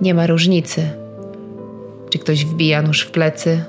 Nie 0.00 0.14
ma 0.14 0.26
różnicy, 0.26 0.90
czy 2.10 2.18
ktoś 2.18 2.44
wbija 2.44 2.82
nóż 2.82 3.02
w 3.02 3.10
plecy, 3.10 3.64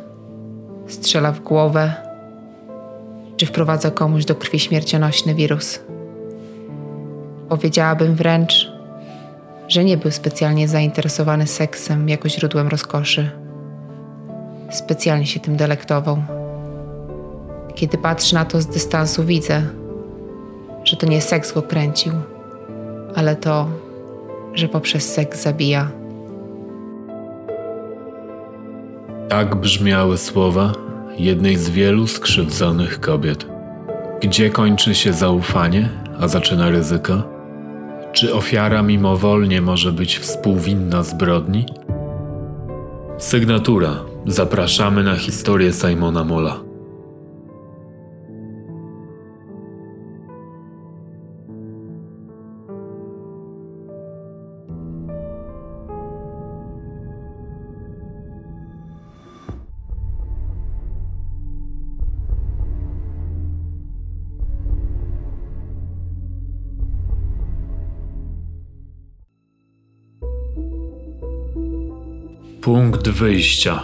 strzela 0.87 1.31
w 1.31 1.39
głowę, 1.39 1.93
czy 3.37 3.45
wprowadza 3.45 3.91
komuś 3.91 4.25
do 4.25 4.35
krwi 4.35 4.59
śmiercionośny 4.59 5.35
wirus. 5.35 5.79
Powiedziałabym 7.49 8.15
wręcz, 8.15 8.71
że 9.67 9.83
nie 9.83 9.97
był 9.97 10.11
specjalnie 10.11 10.67
zainteresowany 10.67 11.47
seksem 11.47 12.09
jako 12.09 12.29
źródłem 12.29 12.67
rozkoszy. 12.67 13.31
Specjalnie 14.69 15.25
się 15.25 15.39
tym 15.39 15.55
delektował. 15.55 16.40
Kiedy 17.81 17.97
patrzę 17.97 18.35
na 18.35 18.45
to 18.45 18.61
z 18.61 18.67
dystansu, 18.67 19.23
widzę, 19.23 19.61
że 20.83 20.97
to 20.97 21.07
nie 21.07 21.21
seks 21.21 21.53
go 21.53 21.61
kręcił, 21.61 22.13
ale 23.15 23.35
to, 23.35 23.67
że 24.53 24.67
poprzez 24.67 25.13
seks 25.13 25.43
zabija. 25.43 25.91
Tak 29.29 29.55
brzmiały 29.55 30.17
słowa 30.17 30.73
jednej 31.17 31.57
z 31.57 31.69
wielu 31.69 32.07
skrzywdzonych 32.07 32.99
kobiet. 32.99 33.45
Gdzie 34.21 34.49
kończy 34.49 34.95
się 34.95 35.13
zaufanie, 35.13 35.89
a 36.19 36.27
zaczyna 36.27 36.69
ryzyko? 36.69 37.23
Czy 38.11 38.33
ofiara 38.33 38.81
mimowolnie 38.83 39.61
może 39.61 39.91
być 39.91 40.19
współwinna 40.19 41.03
zbrodni? 41.03 41.65
Sygnatura. 43.17 43.95
Zapraszamy 44.25 45.03
na 45.03 45.15
historię 45.15 45.73
Simona 45.73 46.23
Mola. 46.23 46.70
Punkt 72.61 73.09
wyjścia. 73.09 73.83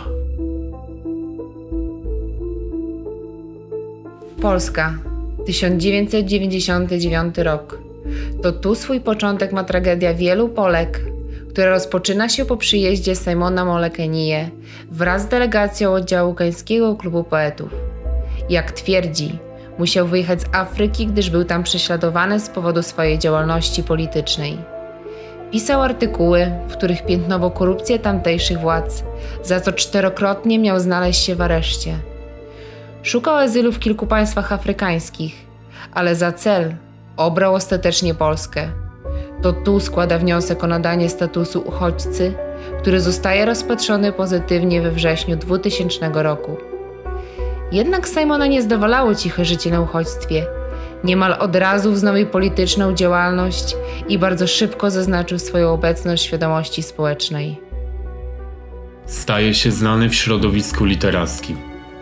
Polska, 4.41 4.93
1999 5.45 7.37
rok. 7.37 7.79
To 8.43 8.51
tu 8.51 8.75
swój 8.75 9.01
początek 9.01 9.53
ma 9.53 9.63
tragedia 9.63 10.13
wielu 10.13 10.49
Polek, 10.49 11.01
która 11.49 11.69
rozpoczyna 11.69 12.29
się 12.29 12.45
po 12.45 12.57
przyjeździe 12.57 13.15
Simona 13.15 13.65
Molekenie 13.65 14.49
wraz 14.91 15.21
z 15.21 15.27
delegacją 15.27 15.93
oddziału 15.93 16.33
Kańskiego 16.33 16.95
Klubu 16.95 17.23
Poetów. 17.23 17.69
Jak 18.49 18.71
twierdzi, 18.71 19.39
musiał 19.79 20.07
wyjechać 20.07 20.41
z 20.41 20.45
Afryki, 20.51 21.07
gdyż 21.07 21.29
był 21.29 21.43
tam 21.43 21.63
prześladowany 21.63 22.39
z 22.39 22.49
powodu 22.49 22.83
swojej 22.83 23.19
działalności 23.19 23.83
politycznej. 23.83 24.76
Pisał 25.51 25.81
artykuły, 25.81 26.51
w 26.67 26.73
których 26.73 27.05
piętnował 27.05 27.51
korupcję 27.51 27.99
tamtejszych 27.99 28.59
władz, 28.59 29.03
za 29.43 29.59
co 29.59 29.71
czterokrotnie 29.71 30.59
miał 30.59 30.79
znaleźć 30.79 31.23
się 31.23 31.35
w 31.35 31.41
areszcie. 31.41 31.95
Szukał 33.03 33.35
azylu 33.35 33.71
w 33.71 33.79
kilku 33.79 34.07
państwach 34.07 34.51
afrykańskich, 34.51 35.35
ale 35.93 36.15
za 36.15 36.31
cel 36.31 36.75
obrał 37.17 37.55
ostatecznie 37.55 38.15
Polskę. 38.15 38.69
To 39.41 39.53
tu 39.53 39.79
składa 39.79 40.17
wniosek 40.17 40.63
o 40.63 40.67
nadanie 40.67 41.09
statusu 41.09 41.61
uchodźcy, 41.61 42.33
który 42.79 43.01
zostaje 43.01 43.45
rozpatrzony 43.45 44.11
pozytywnie 44.11 44.81
we 44.81 44.91
wrześniu 44.91 45.35
2000 45.35 46.09
roku. 46.13 46.57
Jednak 47.71 48.07
Simona 48.07 48.47
nie 48.47 48.61
zdowalało 48.61 49.15
ciche 49.15 49.45
życie 49.45 49.71
na 49.71 49.81
uchodźstwie– 49.81 50.45
Niemal 51.03 51.35
od 51.39 51.55
razu 51.55 51.91
wznowił 51.91 52.27
polityczną 52.27 52.93
działalność 52.93 53.75
i 54.09 54.19
bardzo 54.19 54.47
szybko 54.47 54.91
zaznaczył 54.91 55.39
swoją 55.39 55.73
obecność 55.73 56.23
w 56.23 56.25
świadomości 56.25 56.83
społecznej. 56.83 57.61
Staje 59.05 59.53
się 59.53 59.71
znany 59.71 60.09
w 60.09 60.15
środowisku 60.15 60.85
literackim, 60.85 61.57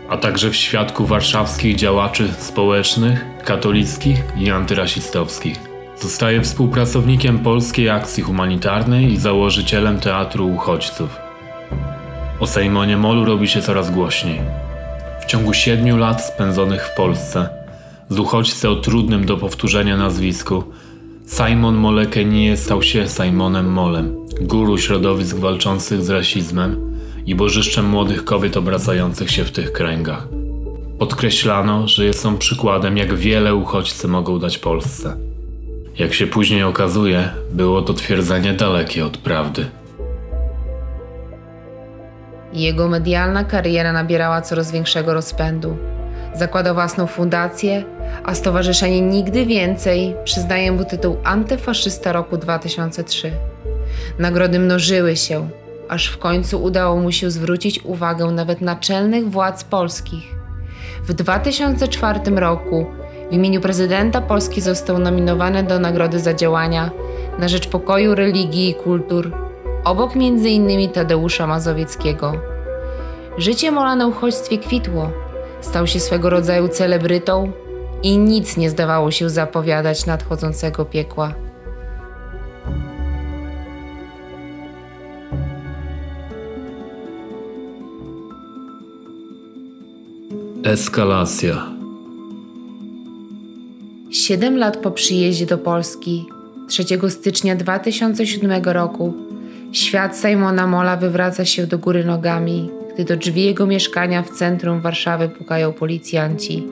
a 0.08 0.16
także 0.16 0.50
w 0.50 0.56
świadku 0.56 1.06
warszawskich 1.06 1.76
działaczy 1.76 2.28
społecznych, 2.38 3.24
katolickich 3.44 4.22
i 4.38 4.50
antyrasistowskich. 4.50 5.56
Zostaje 6.00 6.42
współpracownikiem 6.42 7.38
Polskiej 7.38 7.90
Akcji 7.90 8.22
Humanitarnej 8.22 9.12
i 9.12 9.16
założycielem 9.16 10.00
Teatru 10.00 10.48
Uchodźców. 10.48 11.16
O 12.40 12.46
Sejmonie 12.46 12.96
Molu 12.96 13.24
robi 13.24 13.48
się 13.48 13.62
coraz 13.62 13.90
głośniej. 13.90 14.40
W 15.22 15.26
ciągu 15.26 15.54
siedmiu 15.54 15.96
lat 15.96 16.24
spędzonych 16.24 16.86
w 16.86 16.94
Polsce– 16.94 17.48
z 18.08 18.18
uchodźcy 18.18 18.68
o 18.68 18.76
trudnym 18.76 19.26
do 19.26 19.36
powtórzenia 19.36 19.96
nazwisku. 19.96 20.64
Simon 21.26 21.74
Molekenie 21.74 22.56
stał 22.56 22.82
się 22.82 23.08
Simonem 23.08 23.72
Molem, 23.72 24.16
guru 24.40 24.78
środowisk 24.78 25.36
walczących 25.36 26.02
z 26.02 26.10
rasizmem 26.10 26.98
i 27.26 27.34
bożyszczem 27.34 27.86
młodych 27.86 28.24
kobiet 28.24 28.56
obracających 28.56 29.30
się 29.30 29.44
w 29.44 29.50
tych 29.50 29.72
kręgach. 29.72 30.28
Podkreślano, 30.98 31.88
że 31.88 32.04
jest 32.04 32.26
on 32.26 32.38
przykładem, 32.38 32.96
jak 32.96 33.14
wiele 33.14 33.54
uchodźcy 33.54 34.08
mogą 34.08 34.38
dać 34.38 34.58
Polsce. 34.58 35.16
Jak 35.98 36.14
się 36.14 36.26
później 36.26 36.62
okazuje, 36.62 37.30
było 37.52 37.82
to 37.82 37.94
twierdzenie 37.94 38.52
dalekie 38.52 39.06
od 39.06 39.16
prawdy. 39.16 39.66
Jego 42.52 42.88
medialna 42.88 43.44
kariera 43.44 43.92
nabierała 43.92 44.42
coraz 44.42 44.72
większego 44.72 45.14
rozpędu. 45.14 45.76
Zakłada 46.36 46.74
własną 46.74 47.06
fundację, 47.06 47.84
a 48.24 48.34
Stowarzyszenie 48.34 49.00
Nigdy 49.00 49.46
Więcej 49.46 50.14
przyznaje 50.24 50.72
mu 50.72 50.84
tytuł 50.84 51.16
Antyfaszysta 51.24 52.12
roku 52.12 52.36
2003. 52.36 53.32
Nagrody 54.18 54.58
mnożyły 54.58 55.16
się, 55.16 55.48
aż 55.88 56.08
w 56.08 56.18
końcu 56.18 56.62
udało 56.62 56.96
mu 57.00 57.12
się 57.12 57.30
zwrócić 57.30 57.84
uwagę 57.84 58.26
nawet 58.26 58.60
naczelnych 58.60 59.30
władz 59.30 59.64
polskich. 59.64 60.34
W 61.04 61.12
2004 61.12 62.20
roku 62.36 62.86
w 63.30 63.32
imieniu 63.32 63.60
prezydenta 63.60 64.20
Polski 64.20 64.60
został 64.60 64.98
nominowany 64.98 65.62
do 65.62 65.78
nagrody 65.78 66.20
za 66.20 66.34
działania 66.34 66.90
na 67.38 67.48
rzecz 67.48 67.68
pokoju 67.68 68.14
religii 68.14 68.70
i 68.70 68.74
kultur, 68.74 69.32
obok 69.84 70.16
m.in. 70.16 70.90
Tadeusza 70.90 71.46
Mazowieckiego. 71.46 72.32
Życie 73.38 73.70
Mola 73.70 73.96
na 73.96 74.06
uchodźstwie 74.06 74.58
kwitło 74.58 75.25
Stał 75.66 75.86
się 75.86 76.00
swego 76.00 76.30
rodzaju 76.30 76.68
celebrytą 76.68 77.52
i 78.02 78.18
nic 78.18 78.56
nie 78.56 78.70
zdawało 78.70 79.10
się 79.10 79.30
zapowiadać 79.30 80.06
nadchodzącego 80.06 80.84
piekła. 80.84 81.34
Eskalacja. 90.64 91.66
Siedem 94.10 94.58
lat 94.58 94.76
po 94.76 94.90
przyjeździe 94.90 95.46
do 95.46 95.58
Polski, 95.58 96.26
3 96.68 96.84
stycznia 97.08 97.56
2007 97.56 98.64
roku, 98.64 99.14
świat 99.72 100.16
Simona 100.16 100.66
Mola 100.66 100.96
wywraca 100.96 101.44
się 101.44 101.66
do 101.66 101.78
góry 101.78 102.04
nogami 102.04 102.70
gdy 102.96 103.04
do 103.04 103.16
drzwi 103.16 103.42
jego 103.42 103.66
mieszkania 103.66 104.22
w 104.22 104.30
centrum 104.30 104.80
Warszawy 104.80 105.28
pukają 105.28 105.72
policjanci. 105.72 106.66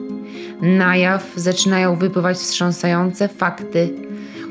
Na 0.61 0.97
jaw 0.97 1.33
zaczynają 1.35 1.95
wypływać 1.95 2.37
wstrząsające 2.37 3.27
fakty, 3.27 3.89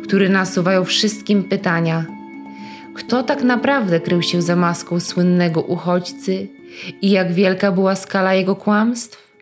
które 0.05 0.29
nasuwają 0.29 0.85
wszystkim 0.85 1.45
pytania. 1.45 2.05
Kto 2.95 3.23
tak 3.23 3.43
naprawdę 3.43 4.01
krył 4.01 4.23
się 4.23 4.43
za 4.43 4.57
maską 4.57 5.01
słynnego 5.01 5.63
uchodźcy 5.63 6.49
i 7.03 7.11
jak 7.11 7.33
wielka 7.33 7.73
była 7.73 7.95
skala 7.95 8.35
jego 8.35 8.57
kłamstw? 8.57 9.33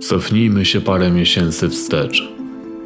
Cofnijmy 0.00 0.64
się 0.64 0.80
parę 0.80 1.10
miesięcy 1.10 1.68
wstecz. 1.68 2.32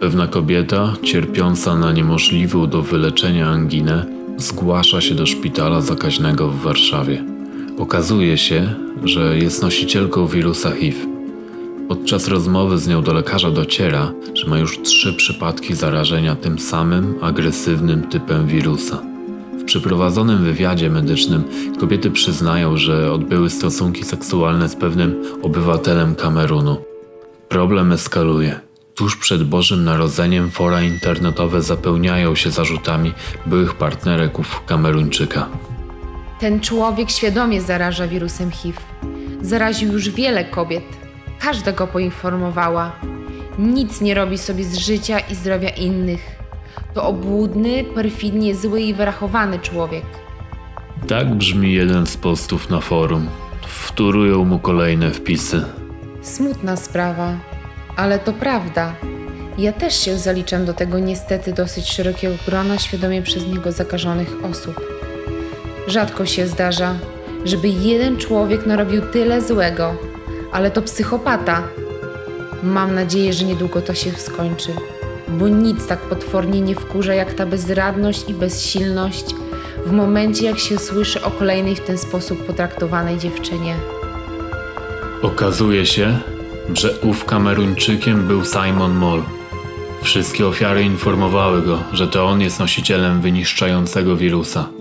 Pewna 0.01 0.27
kobieta, 0.27 0.97
cierpiąca 1.03 1.77
na 1.77 1.93
niemożliwą 1.93 2.67
do 2.67 2.83
wyleczenia 2.83 3.47
anginę, 3.47 4.07
zgłasza 4.37 5.01
się 5.01 5.15
do 5.15 5.27
szpitala 5.27 5.81
zakaźnego 5.81 6.49
w 6.49 6.61
Warszawie. 6.61 7.38
Okazuje 7.79 8.39
się, 8.39 8.75
że 9.05 9.39
jest 9.39 9.63
nosicielką 9.63 10.27
wirusa 10.27 10.71
HIV. 10.71 10.99
Podczas 11.89 12.29
rozmowy 12.29 12.79
z 12.79 12.89
nią 12.89 13.03
do 13.03 13.13
lekarza 13.13 13.51
dociera, 13.51 14.13
że 14.35 14.47
ma 14.47 14.59
już 14.59 14.83
trzy 14.83 15.13
przypadki 15.13 15.75
zarażenia 15.75 16.37
tym 16.37 16.59
samym 16.59 17.15
agresywnym 17.21 18.03
typem 18.03 18.47
wirusa. 18.47 19.03
W 19.61 19.65
przeprowadzonym 19.65 20.45
wywiadzie 20.45 20.91
medycznym 20.91 21.45
kobiety 21.81 22.11
przyznają, 22.11 22.77
że 22.77 23.13
odbyły 23.13 23.51
stosunki 23.51 24.05
seksualne 24.05 24.69
z 24.69 24.77
pewnym 24.77 25.23
obywatelem 25.43 26.15
Kamerunu. 26.15 26.77
Problem 27.49 27.93
eskaluje. 27.93 28.61
Tuż 28.95 29.17
przed 29.17 29.45
Bożym 29.45 29.85
Narodzeniem 29.85 30.51
fora 30.51 30.83
internetowe 30.83 31.63
zapełniają 31.63 32.35
się 32.35 32.51
zarzutami 32.51 33.13
byłych 33.47 33.75
partnereków 33.75 34.63
Kameruńczyka. 34.67 35.49
Ten 36.41 36.61
człowiek 36.61 37.11
świadomie 37.11 37.61
zaraża 37.61 38.09
wirusem 38.09 38.51
HIV. 38.51 38.79
Zaraził 39.43 39.93
już 39.93 40.11
wiele 40.11 40.45
kobiet. 40.45 40.85
Każda 41.41 41.73
go 41.73 41.87
poinformowała. 41.87 42.93
Nic 43.59 44.01
nie 44.01 44.15
robi 44.15 44.39
sobie 44.39 44.65
z 44.65 44.77
życia 44.79 45.19
i 45.19 45.35
zdrowia 45.35 45.69
innych. 45.69 46.21
To 46.95 47.05
obłudny, 47.05 47.85
perfidnie 47.95 48.55
zły 48.55 48.81
i 48.81 48.95
wyrachowany 48.95 49.59
człowiek. 49.59 50.05
Tak 51.09 51.35
brzmi 51.35 51.73
jeden 51.73 52.07
z 52.07 52.17
postów 52.17 52.71
na 52.71 52.81
forum. 52.81 53.29
Wtórują 53.67 54.45
mu 54.45 54.59
kolejne 54.59 55.11
wpisy. 55.11 55.65
Smutna 56.23 56.77
sprawa, 56.77 57.37
ale 57.97 58.19
to 58.19 58.33
prawda. 58.33 58.95
Ja 59.59 59.73
też 59.73 60.01
się 60.05 60.19
zaliczam 60.19 60.65
do 60.65 60.75
tego 60.75 60.99
niestety 60.99 61.53
dosyć 61.53 61.93
szerokiego 61.93 62.35
grona 62.47 62.79
świadomie 62.79 63.23
przez 63.23 63.47
niego 63.47 63.73
zakażonych 63.73 64.45
osób. 64.45 64.98
Rzadko 65.89 66.27
się 66.27 66.47
zdarza, 66.47 66.95
żeby 67.45 67.69
jeden 67.69 68.17
człowiek 68.17 68.67
narobił 68.67 69.03
tyle 69.03 69.43
złego, 69.43 69.95
ale 70.53 70.71
to 70.71 70.83
psychopata. 70.83 71.63
Mam 72.63 72.95
nadzieję, 72.95 73.33
że 73.33 73.45
niedługo 73.45 73.83
to 73.83 73.95
się 73.95 74.13
skończy, 74.13 74.73
bo 75.29 75.49
nic 75.49 75.87
tak 75.87 75.99
potwornie 75.99 76.61
nie 76.61 76.75
wkurza 76.75 77.15
jak 77.15 77.35
ta 77.35 77.47
bezradność 77.47 78.25
i 78.29 78.35
bezsilność 78.35 79.25
w 79.87 79.93
momencie, 79.93 80.45
jak 80.45 80.59
się 80.59 80.79
słyszy 80.79 81.23
o 81.23 81.31
kolejnej 81.31 81.77
w 81.77 81.81
ten 81.81 81.99
sposób 81.99 82.47
potraktowanej 82.47 83.19
dziewczynie. 83.19 83.75
Okazuje 85.23 85.87
się, 85.87 86.19
że 86.75 87.01
ów 87.03 87.25
Kameruńczykiem 87.25 88.27
był 88.27 88.45
Simon 88.45 88.95
Moll. 88.95 89.23
Wszystkie 90.03 90.47
ofiary 90.47 90.83
informowały 90.83 91.63
go, 91.63 91.83
że 91.93 92.09
to 92.09 92.27
on 92.27 92.41
jest 92.41 92.61
nosicielem 92.61 93.21
wyniszczającego 93.21 94.17
wirusa. 94.17 94.78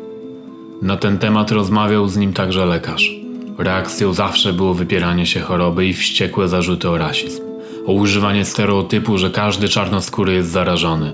Na 0.81 0.97
ten 0.97 1.17
temat 1.17 1.51
rozmawiał 1.51 2.07
z 2.07 2.17
nim 2.17 2.33
także 2.33 2.65
lekarz. 2.65 3.11
Reakcją 3.57 4.13
zawsze 4.13 4.53
było 4.53 4.73
wypieranie 4.73 5.25
się 5.25 5.39
choroby 5.39 5.87
i 5.87 5.93
wściekłe 5.93 6.47
zarzuty 6.47 6.89
o 6.89 6.97
rasizm. 6.97 7.43
O 7.85 7.93
używanie 7.93 8.45
stereotypu, 8.45 9.17
że 9.17 9.29
każdy 9.29 9.69
czarnoskóry 9.69 10.33
jest 10.33 10.49
zarażony. 10.49 11.13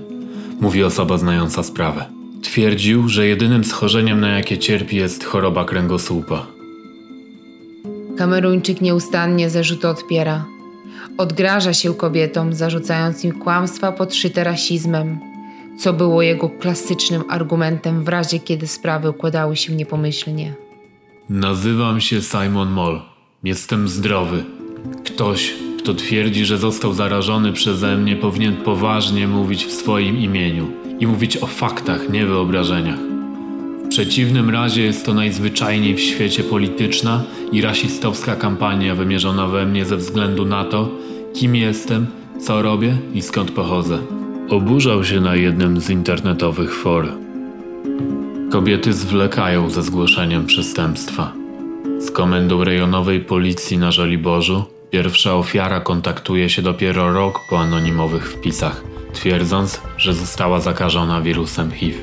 Mówi 0.60 0.84
osoba 0.84 1.18
znająca 1.18 1.62
sprawę. 1.62 2.04
Twierdził, 2.42 3.08
że 3.08 3.26
jedynym 3.26 3.64
schorzeniem, 3.64 4.20
na 4.20 4.28
jakie 4.28 4.58
cierpi, 4.58 4.96
jest 4.96 5.24
choroba 5.24 5.64
kręgosłupa. 5.64 6.46
Kameruńczyk 8.18 8.80
nieustannie 8.80 9.50
zarzuty 9.50 9.88
odpiera. 9.88 10.44
Odgraża 11.18 11.72
się 11.72 11.94
kobietom, 11.94 12.54
zarzucając 12.54 13.24
im 13.24 13.32
kłamstwa 13.32 13.92
podszyte 13.92 14.44
rasizmem, 14.44 15.18
co 15.78 15.92
było 15.92 16.22
jego 16.22 16.48
klasycznym 16.48 17.22
argumentem 17.28 18.04
w 18.04 18.08
razie 18.08 18.38
kiedy 18.38 18.66
sprawy 18.66 19.10
układały 19.10 19.56
się 19.56 19.72
niepomyślnie. 19.72 20.54
Nazywam 21.28 22.00
się 22.00 22.22
Simon 22.22 22.70
Moll. 22.70 23.00
Jestem 23.44 23.88
zdrowy. 23.88 24.44
Ktoś, 25.04 25.54
kto 25.78 25.94
twierdzi, 25.94 26.44
że 26.44 26.58
został 26.58 26.92
zarażony 26.92 27.52
przeze 27.52 27.96
mnie, 27.96 28.16
powinien 28.16 28.56
poważnie 28.56 29.28
mówić 29.28 29.64
w 29.64 29.72
swoim 29.72 30.18
imieniu 30.18 30.66
i 31.00 31.06
mówić 31.06 31.36
o 31.36 31.46
faktach, 31.46 32.10
nie 32.10 32.26
wyobrażeniach. 32.26 32.98
W 33.84 33.88
przeciwnym 33.88 34.50
razie 34.50 34.82
jest 34.82 35.06
to 35.06 35.14
najzwyczajniej 35.14 35.94
w 35.94 36.00
świecie 36.00 36.44
polityczna 36.44 37.22
i 37.52 37.60
rasistowska 37.62 38.36
kampania 38.36 38.94
wymierzona 38.94 39.46
we 39.46 39.66
mnie 39.66 39.84
ze 39.84 39.96
względu 39.96 40.44
na 40.44 40.64
to, 40.64 40.88
kim 41.34 41.56
jestem, 41.56 42.06
co 42.40 42.62
robię 42.62 42.96
i 43.14 43.22
skąd 43.22 43.50
pochodzę. 43.50 44.23
Oburzał 44.48 45.04
się 45.04 45.20
na 45.20 45.36
jednym 45.36 45.80
z 45.80 45.90
internetowych 45.90 46.74
for. 46.74 47.08
Kobiety 48.52 48.92
zwlekają 48.92 49.70
ze 49.70 49.82
zgłoszeniem 49.82 50.46
przestępstwa. 50.46 51.32
Z 51.98 52.10
komendą 52.10 52.64
rejonowej 52.64 53.20
policji 53.20 53.78
na 53.78 53.92
Żoliborzu 53.92 54.64
pierwsza 54.90 55.34
ofiara 55.34 55.80
kontaktuje 55.80 56.50
się 56.50 56.62
dopiero 56.62 57.12
rok 57.12 57.40
po 57.50 57.60
anonimowych 57.60 58.32
wpisach, 58.32 58.82
twierdząc, 59.12 59.80
że 59.96 60.14
została 60.14 60.60
zakażona 60.60 61.20
wirusem 61.20 61.70
HIV. 61.70 61.98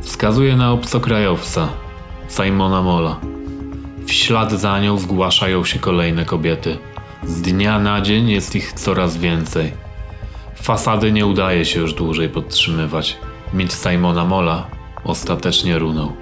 Wskazuje 0.00 0.56
na 0.56 0.72
obcokrajowca, 0.72 1.68
Simona 2.28 2.82
Mola. 2.82 3.20
W 4.06 4.12
ślad 4.12 4.52
za 4.52 4.80
nią 4.80 4.98
zgłaszają 4.98 5.64
się 5.64 5.78
kolejne 5.78 6.24
kobiety. 6.24 6.78
Z 7.24 7.42
dnia 7.42 7.78
na 7.78 8.00
dzień 8.00 8.28
jest 8.30 8.56
ich 8.56 8.72
coraz 8.72 9.16
więcej. 9.16 9.81
Fasady 10.62 11.12
nie 11.12 11.26
udaje 11.26 11.64
się 11.64 11.80
już 11.80 11.94
dłużej 11.94 12.28
podtrzymywać. 12.28 13.16
Mit 13.54 13.72
Simona 13.72 14.24
Mola 14.24 14.66
ostatecznie 15.04 15.78
runął. 15.78 16.12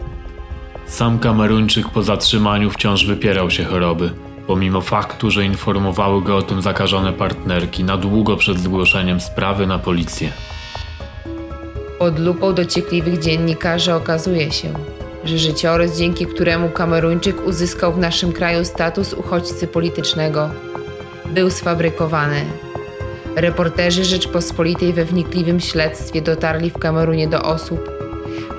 Sam 0.87 1.19
Kameruńczyk 1.19 1.89
po 1.89 2.03
zatrzymaniu 2.03 2.71
wciąż 2.71 3.07
wypierał 3.07 3.51
się 3.51 3.65
choroby, 3.65 4.11
pomimo 4.47 4.81
faktu, 4.81 5.31
że 5.31 5.45
informowały 5.45 6.23
go 6.23 6.37
o 6.37 6.43
tym 6.43 6.63
zakażone 6.63 7.13
partnerki 7.13 7.85
na 7.85 7.97
długo 7.97 8.37
przed 8.37 8.59
zgłoszeniem 8.59 9.21
sprawy 9.21 9.67
na 9.67 9.79
policję. 9.79 10.33
Pod 11.99 12.19
lupą 12.19 12.55
dociekliwych 12.55 13.19
dziennikarzy 13.19 13.95
okazuje 13.95 14.53
się, 14.53 14.75
że 15.25 15.39
życiorys, 15.39 15.99
dzięki 15.99 16.27
któremu 16.27 16.69
Kameruńczyk 16.69 17.47
uzyskał 17.47 17.93
w 17.93 17.99
naszym 17.99 18.33
kraju 18.33 18.65
status 18.65 19.13
uchodźcy 19.13 19.67
politycznego, 19.67 20.51
był 21.35 21.51
sfabrykowany. 21.51 22.45
Reporterzy 23.37 24.05
Rzeczpospolitej 24.05 24.93
we 24.93 25.05
wnikliwym 25.05 25.61
śledztwie 25.61 26.23
dotarli 26.23 26.71
w 26.71 26.79
Kamerunie 26.79 27.29
do 27.29 27.43
osób, 27.43 27.91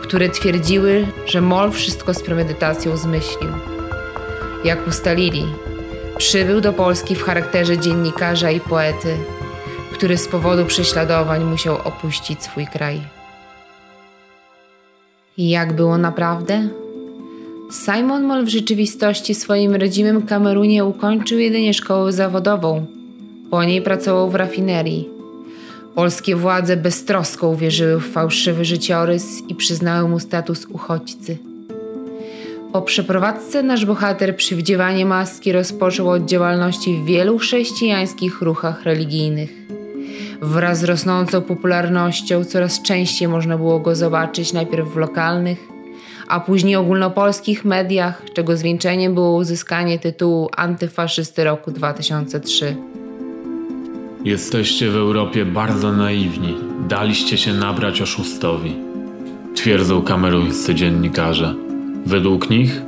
które 0.02 0.30
twierdziły, 0.30 1.08
że 1.26 1.42
Mol 1.42 1.72
wszystko 1.72 2.14
z 2.14 2.24
premedytacją 2.24 2.98
zmyślił. 2.98 3.50
Jak 4.66 4.88
ustalili, 4.88 5.46
przybył 6.18 6.62
do 6.62 6.74
Polski 6.74 7.16
w 7.16 7.24
charakterze 7.24 7.78
dziennikarza 7.78 8.52
i 8.52 8.60
poety, 8.60 9.18
który 9.94 10.18
z 10.18 10.28
powodu 10.28 10.66
prześladowań 10.66 11.44
musiał 11.44 11.78
opuścić 11.84 12.44
swój 12.44 12.68
kraj. 12.68 13.02
I 15.38 15.50
jak 15.50 15.74
było 15.74 15.98
naprawdę? 15.98 16.68
Simon 17.86 18.24
Moll 18.24 18.46
w 18.46 18.50
rzeczywistości 18.50 19.36
swoim 19.36 19.76
rodzimym 19.76 20.26
Kamerunie 20.26 20.86
ukończył 20.86 21.40
jedynie 21.40 21.74
szkołę 21.74 22.12
zawodową. 22.12 23.01
Po 23.52 23.64
niej 23.64 23.82
pracował 23.82 24.30
w 24.30 24.36
rafinerii. 24.36 25.10
Polskie 25.96 26.36
władze 26.36 26.78
beztrosko 26.78 27.50
uwierzyły 27.50 28.00
w 28.00 28.12
fałszywy 28.12 28.66
życiorys 28.66 29.42
i 29.48 29.56
przyznały 29.56 30.10
mu 30.10 30.20
status 30.20 30.66
uchodźcy. 30.66 31.38
Po 32.74 32.82
przeprowadzce 32.82 33.64
nasz 33.64 33.86
bohater 33.86 34.36
przy 34.36 34.56
wdziewaniu 34.56 35.08
maski 35.08 35.52
rozpoczął 35.52 36.10
od 36.10 36.26
działalności 36.26 36.94
w 36.94 37.06
wielu 37.06 37.38
chrześcijańskich 37.38 38.42
ruchach 38.42 38.84
religijnych. 38.84 39.50
Wraz 40.42 40.80
z 40.80 40.84
rosnącą 40.84 41.42
popularnością 41.42 42.44
coraz 42.44 42.82
częściej 42.82 43.28
można 43.28 43.58
było 43.58 43.80
go 43.80 43.96
zobaczyć 43.96 44.54
najpierw 44.54 44.88
w 44.88 44.98
lokalnych, 44.98 45.68
a 46.28 46.40
później 46.40 46.76
ogólnopolskich 46.76 47.66
mediach, 47.66 48.22
czego 48.34 48.58
zwieńczeniem 48.58 49.14
było 49.14 49.36
uzyskanie 49.36 50.00
tytułu 50.00 50.50
antyfaszysty 50.58 51.44
roku 51.44 51.72
2003. 51.72 53.01
Jesteście 54.26 54.90
w 54.90 54.96
Europie 54.96 55.46
bardzo 55.46 55.92
naiwni. 55.92 56.56
Daliście 56.88 57.38
się 57.38 57.54
nabrać 57.54 58.02
oszustowi. 58.02 58.76
Twierdzą 59.56 60.02
kameruńscy 60.02 60.76
dziennikarze. 60.76 61.56
Według 62.06 62.50
nich 62.50 62.82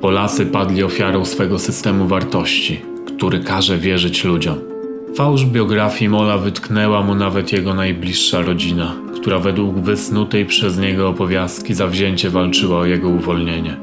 Polacy 0.00 0.46
padli 0.46 0.82
ofiarą 0.82 1.24
swego 1.24 1.58
systemu 1.58 2.06
wartości, 2.06 2.80
który 3.06 3.40
każe 3.40 3.78
wierzyć 3.78 4.24
ludziom. 4.24 4.58
Fałsz 5.14 5.44
biografii 5.44 6.08
Mola 6.08 6.38
wytknęła 6.38 7.02
mu 7.02 7.14
nawet 7.14 7.52
jego 7.52 7.74
najbliższa 7.74 8.42
rodzina, 8.42 8.94
która 9.14 9.38
według 9.38 9.80
wysnutej 9.80 10.46
przez 10.46 10.78
niego 10.78 11.08
opowiastki 11.08 11.74
zawzięcie 11.74 12.30
walczyła 12.30 12.78
o 12.78 12.84
jego 12.84 13.08
uwolnienie. 13.08 13.76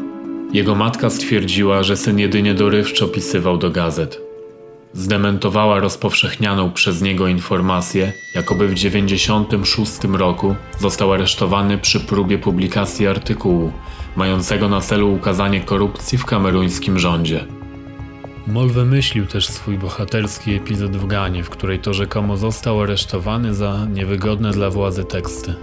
Jego 0.54 0.76
matka 0.76 1.10
stwierdziła, 1.10 1.84
że 1.84 1.98
syn 1.98 2.20
jedynie 2.20 2.54
dorywczo 2.54 3.08
pisywał 3.08 3.58
do 3.58 3.70
gazet. 3.70 4.31
Zdementowała 4.94 5.80
rozpowszechnianą 5.80 6.72
przez 6.72 7.02
niego 7.02 7.28
informację, 7.28 8.14
jakoby 8.36 8.68
w 8.68 8.74
96 8.74 9.92
roku 10.14 10.56
został 10.80 11.14
aresztowany 11.14 11.78
przy 11.78 12.00
próbie 12.00 12.38
publikacji 12.38 13.08
artykułu 13.08 13.72
mającego 14.16 14.70
na 14.70 14.82
celu 14.82 15.14
ukazanie 15.14 15.62
korupcji 15.62 16.18
w 16.18 16.26
kameruńskim 16.26 17.00
rządzie. 17.00 17.46
Mol 18.48 18.70
wymyślił 18.70 19.26
też 19.26 19.48
swój 19.48 19.78
bohaterski 19.78 20.54
epizod 20.54 20.98
w 20.98 21.08
Ganie, 21.08 21.44
w 21.44 21.50
której 21.50 21.80
to 21.80 21.94
rzekomo 21.94 22.38
został 22.38 22.82
aresztowany 22.82 23.54
za 23.54 23.86
niewygodne 23.94 24.52
dla 24.52 24.70
władzy 24.70 25.04
teksty. 25.04 25.54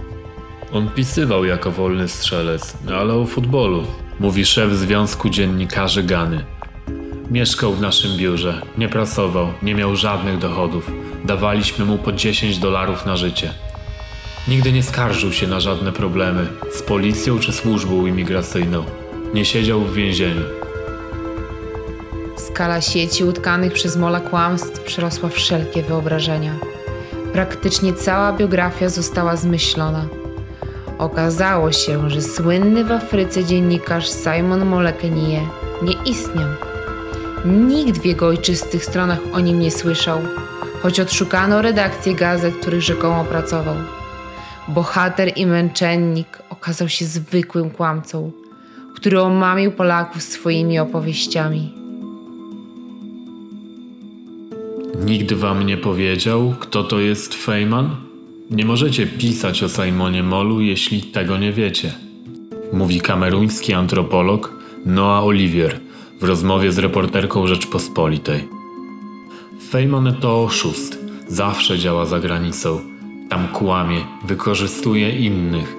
On 0.73 0.89
pisywał 0.89 1.45
jako 1.45 1.71
wolny 1.71 2.07
strzelec, 2.07 2.77
ale 2.99 3.13
o 3.13 3.25
futbolu, 3.25 3.83
mówi 4.19 4.45
szef 4.45 4.73
Związku 4.73 5.29
Dziennikarzy 5.29 6.03
Gany. 6.03 6.45
Mieszkał 7.31 7.73
w 7.73 7.81
naszym 7.81 8.17
biurze, 8.17 8.61
nie 8.77 8.89
pracował, 8.89 9.47
nie 9.63 9.75
miał 9.75 9.95
żadnych 9.95 10.37
dochodów. 10.37 10.91
Dawaliśmy 11.25 11.85
mu 11.85 11.97
po 11.97 12.11
10 12.11 12.57
dolarów 12.57 13.05
na 13.05 13.17
życie. 13.17 13.53
Nigdy 14.47 14.71
nie 14.71 14.83
skarżył 14.83 15.33
się 15.33 15.47
na 15.47 15.59
żadne 15.59 15.91
problemy 15.91 16.47
z 16.71 16.81
policją 16.81 17.39
czy 17.39 17.53
służbą 17.53 18.05
imigracyjną. 18.05 18.85
Nie 19.33 19.45
siedział 19.45 19.81
w 19.81 19.93
więzieniu. 19.93 20.41
Skala 22.37 22.81
sieci 22.81 23.23
utkanych 23.23 23.73
przez 23.73 23.97
mola 23.97 24.19
kłamstw 24.19 24.83
przerosła 24.83 25.29
wszelkie 25.29 25.83
wyobrażenia. 25.83 26.53
Praktycznie 27.33 27.93
cała 27.93 28.33
biografia 28.33 28.89
została 28.89 29.35
zmyślona. 29.35 30.05
Okazało 30.97 31.71
się, 31.71 32.09
że 32.09 32.21
słynny 32.21 32.85
w 32.85 32.91
Afryce 32.91 33.45
dziennikarz 33.45 34.09
Simon 34.09 34.65
Molekenie 34.65 35.41
nie 35.81 35.93
istniał. 36.05 36.68
Nikt 37.45 38.01
w 38.01 38.05
jego 38.05 38.27
ojczystych 38.27 38.85
stronach 38.85 39.19
o 39.33 39.39
nim 39.39 39.59
nie 39.59 39.71
słyszał, 39.71 40.19
choć 40.81 40.99
odszukano 40.99 41.61
redakcję 41.61 42.15
gazet, 42.15 42.55
których 42.55 42.81
rzekomo 42.81 43.25
pracował. 43.25 43.75
Bohater 44.67 45.31
i 45.35 45.45
męczennik 45.45 46.39
okazał 46.49 46.89
się 46.89 47.05
zwykłym 47.05 47.69
kłamcą, 47.69 48.31
który 48.95 49.21
omamił 49.21 49.71
Polaków 49.71 50.21
swoimi 50.21 50.79
opowieściami. 50.79 51.73
Nikt 55.05 55.33
wam 55.33 55.65
nie 55.65 55.77
powiedział, 55.77 56.55
kto 56.59 56.83
to 56.83 56.99
jest 56.99 57.35
Feynman? 57.35 57.95
Nie 58.49 58.65
możecie 58.65 59.07
pisać 59.07 59.63
o 59.63 59.69
Simonie 59.69 60.23
Molu, 60.23 60.61
jeśli 60.61 61.01
tego 61.01 61.37
nie 61.37 61.53
wiecie. 61.53 61.93
Mówi 62.73 63.01
kameruński 63.01 63.73
antropolog 63.73 64.53
Noah 64.85 65.23
Olivier 65.23 65.79
w 66.19 66.23
rozmowie 66.23 66.71
z 66.71 66.77
reporterką 66.77 67.47
Rzeczpospolitej. 67.47 68.47
Feynman 69.69 70.15
to 70.21 70.43
oszust. 70.43 70.99
Zawsze 71.27 71.79
działa 71.79 72.05
za 72.05 72.19
granicą. 72.19 72.81
Tam 73.29 73.47
kłamie, 73.47 74.05
wykorzystuje 74.25 75.19
innych. 75.19 75.75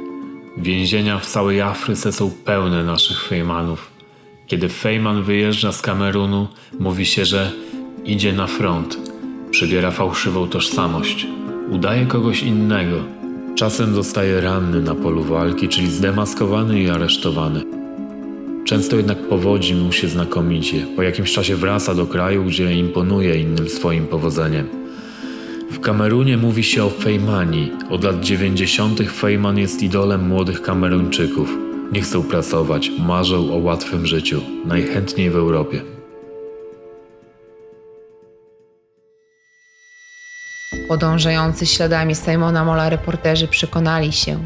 Więzienia 0.56 1.18
w 1.18 1.26
całej 1.26 1.60
Afryce 1.60 2.12
są 2.12 2.30
pełne 2.44 2.84
naszych 2.84 3.24
Feynmanów. 3.24 3.90
Kiedy 4.46 4.68
Feynman 4.68 5.22
wyjeżdża 5.22 5.72
z 5.72 5.82
Kamerunu, 5.82 6.48
mówi 6.80 7.06
się, 7.06 7.24
że 7.24 7.52
idzie 8.04 8.32
na 8.32 8.46
front. 8.46 8.98
Przybiera 9.50 9.90
fałszywą 9.90 10.48
tożsamość. 10.48 11.26
Udaje 11.70 12.06
kogoś 12.06 12.42
innego. 12.42 12.96
Czasem 13.54 13.94
zostaje 13.94 14.40
ranny 14.40 14.82
na 14.82 14.94
polu 14.94 15.24
walki, 15.24 15.68
czyli 15.68 15.90
zdemaskowany 15.90 16.82
i 16.82 16.90
aresztowany. 16.90 17.79
Często 18.64 18.96
jednak 18.96 19.18
powodzi 19.18 19.74
mu 19.74 19.92
się 19.92 20.08
znakomicie. 20.08 20.86
Po 20.96 21.02
jakimś 21.02 21.32
czasie 21.32 21.56
wraca 21.56 21.94
do 21.94 22.06
kraju, 22.06 22.44
gdzie 22.44 22.74
imponuje 22.74 23.40
innym 23.40 23.68
swoim 23.68 24.06
powodzeniem. 24.06 24.68
W 25.70 25.80
Kamerunie 25.80 26.36
mówi 26.36 26.62
się 26.64 26.84
o 26.84 26.90
Fejmanii. 26.90 27.72
Od 27.90 28.04
lat 28.04 28.20
90. 28.20 29.00
Fejman 29.10 29.58
jest 29.58 29.82
idolem 29.82 30.28
młodych 30.28 30.62
Kameruńczyków. 30.62 31.56
Nie 31.92 32.00
chcą 32.00 32.22
pracować, 32.22 32.90
marzą 32.98 33.54
o 33.54 33.56
łatwym 33.56 34.06
życiu, 34.06 34.40
najchętniej 34.64 35.30
w 35.30 35.36
Europie. 35.36 35.82
Podążający 40.88 41.66
śladami 41.66 42.14
Simona 42.14 42.64
Mola 42.64 42.90
reporterzy 42.90 43.48
przekonali 43.48 44.12
się, 44.12 44.44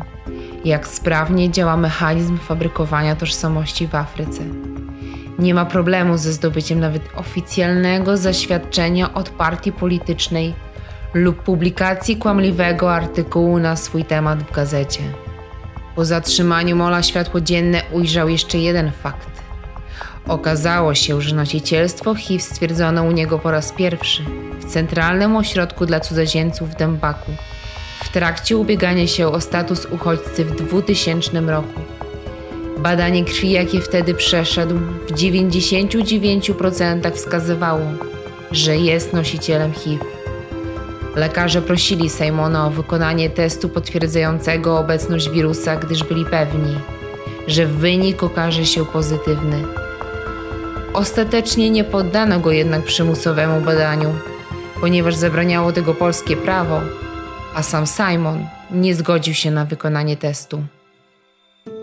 jak 0.64 0.88
sprawnie 0.88 1.50
działa 1.50 1.76
mechanizm 1.76 2.38
fabrykowania 2.38 3.16
tożsamości 3.16 3.88
w 3.88 3.94
Afryce. 3.94 4.42
Nie 5.38 5.54
ma 5.54 5.64
problemu 5.64 6.18
ze 6.18 6.32
zdobyciem 6.32 6.80
nawet 6.80 7.02
oficjalnego 7.16 8.16
zaświadczenia 8.16 9.14
od 9.14 9.30
partii 9.30 9.72
politycznej 9.72 10.54
lub 11.14 11.42
publikacji 11.42 12.16
kłamliwego 12.16 12.94
artykułu 12.94 13.58
na 13.58 13.76
swój 13.76 14.04
temat 14.04 14.42
w 14.42 14.52
gazecie. 14.52 15.00
Po 15.96 16.04
zatrzymaniu 16.04 16.76
Mola 16.76 17.02
światło 17.02 17.40
dzienne 17.40 17.82
ujrzał 17.92 18.28
jeszcze 18.28 18.58
jeden 18.58 18.92
fakt. 18.92 19.28
Okazało 20.28 20.94
się, 20.94 21.20
że 21.20 21.36
nosicielstwo 21.36 22.14
HIV 22.14 22.42
stwierdzono 22.42 23.02
u 23.02 23.12
niego 23.12 23.38
po 23.38 23.50
raz 23.50 23.72
pierwszy 23.72 24.22
w 24.60 24.64
Centralnym 24.64 25.36
Ośrodku 25.36 25.86
dla 25.86 26.00
Cudzoziemców 26.00 26.70
w 26.70 26.76
Dębaku 26.76 27.32
trakcie 28.14 28.56
ubiegania 28.56 29.06
się 29.06 29.28
o 29.28 29.40
status 29.40 29.86
uchodźcy 29.90 30.44
w 30.44 30.56
2000 30.56 31.40
roku. 31.40 31.80
Badanie 32.78 33.24
krwi, 33.24 33.50
jakie 33.50 33.80
wtedy 33.80 34.14
przeszedł, 34.14 34.78
w 35.08 35.12
99% 35.12 37.12
wskazywało, 37.12 37.80
że 38.50 38.76
jest 38.76 39.12
nosicielem 39.12 39.72
HIV. 39.72 40.04
Lekarze 41.16 41.62
prosili 41.62 42.10
Simona 42.10 42.66
o 42.66 42.70
wykonanie 42.70 43.30
testu 43.30 43.68
potwierdzającego 43.68 44.78
obecność 44.78 45.30
wirusa, 45.30 45.76
gdyż 45.76 46.04
byli 46.04 46.24
pewni, 46.24 46.74
że 47.46 47.66
wynik 47.66 48.22
okaże 48.22 48.66
się 48.66 48.86
pozytywny. 48.86 49.64
Ostatecznie 50.92 51.70
nie 51.70 51.84
poddano 51.84 52.40
go 52.40 52.52
jednak 52.52 52.84
przymusowemu 52.84 53.60
badaniu, 53.60 54.14
ponieważ 54.80 55.14
zabraniało 55.14 55.72
tego 55.72 55.94
polskie 55.94 56.36
prawo, 56.36 56.80
a 57.54 57.62
sam 57.62 57.86
Simon 57.86 58.46
nie 58.70 58.94
zgodził 58.94 59.34
się 59.34 59.50
na 59.50 59.64
wykonanie 59.64 60.16
testu. 60.16 60.62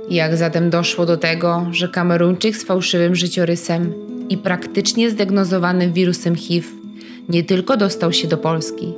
Jak 0.10 0.38
zatem 0.38 0.70
doszło 0.70 1.06
do 1.06 1.18
tego, 1.18 1.66
że 1.72 1.88
Kameruńczyk 1.88 2.56
z 2.56 2.64
fałszywym 2.64 3.16
życiorysem 3.16 3.94
i 4.30 4.38
praktycznie 4.38 5.10
zdiagnozowanym 5.10 5.94
wirusem 5.94 6.36
HIV 6.36 6.68
nie 7.30 7.44
tylko 7.44 7.78
dostał 7.78 8.14
się 8.14 8.28
do 8.28 8.38
Polski, 8.38 8.94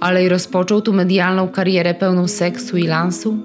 ale 0.00 0.24
i 0.24 0.28
rozpoczął 0.28 0.82
tu 0.82 0.92
medialną 0.92 1.48
karierę 1.48 1.94
pełną 1.94 2.28
seksu 2.28 2.76
i 2.76 2.86
lansu? 2.86 3.36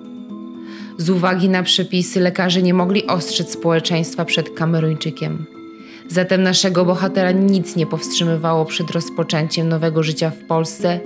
Z 0.97 1.09
uwagi 1.09 1.49
na 1.49 1.63
przepisy 1.63 2.19
lekarze 2.19 2.61
nie 2.61 2.73
mogli 2.73 3.07
ostrzec 3.07 3.51
społeczeństwa 3.51 4.25
przed 4.25 4.49
Kameruńczykiem. 4.49 5.45
Zatem 6.09 6.43
naszego 6.43 6.85
bohatera 6.85 7.31
nic 7.31 7.75
nie 7.75 7.85
powstrzymywało 7.85 8.65
przed 8.65 8.91
rozpoczęciem 8.91 9.69
nowego 9.69 10.03
życia 10.03 10.29
w 10.29 10.47
Polsce 10.47 10.99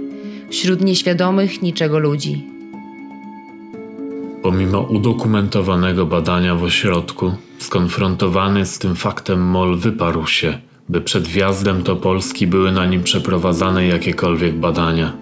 wśród 0.52 0.82
nieświadomych 0.82 1.62
niczego 1.62 2.00
ludzi. 2.00 2.46
Pomimo 4.42 4.82
udokumentowanego 4.82 6.06
badania 6.06 6.56
w 6.56 6.64
ośrodku, 6.64 7.34
skonfrontowany 7.60 8.66
z 8.66 8.80
tym 8.80 8.96
faktem 8.96 9.42
MOL 9.42 9.78
wyparł 9.78 10.28
się, 10.28 10.58
by 10.90 11.02
przed 11.02 11.28
wjazdem 11.28 11.84
do 11.84 11.96
Polski 11.96 12.48
były 12.48 12.72
na 12.72 12.86
nim 12.86 13.04
przeprowadzane 13.04 13.88
jakiekolwiek 13.88 14.56
badania. 14.56 15.14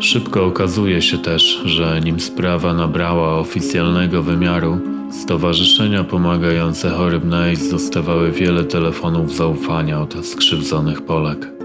Szybko 0.00 0.44
okazuje 0.44 1.02
się 1.02 1.18
też, 1.18 1.62
że 1.64 2.00
nim 2.00 2.20
sprawa 2.20 2.74
nabrała 2.74 3.38
oficjalnego 3.38 4.22
wymiaru, 4.22 4.78
stowarzyszenia 5.10 6.04
pomagające 6.04 6.90
chorym 6.90 7.28
na 7.28 7.38
AIDS 7.38 7.70
dostawały 7.70 8.32
wiele 8.32 8.64
telefonów 8.64 9.36
zaufania 9.36 10.00
od 10.00 10.26
skrzywdzonych 10.26 11.02
Polek. 11.02 11.57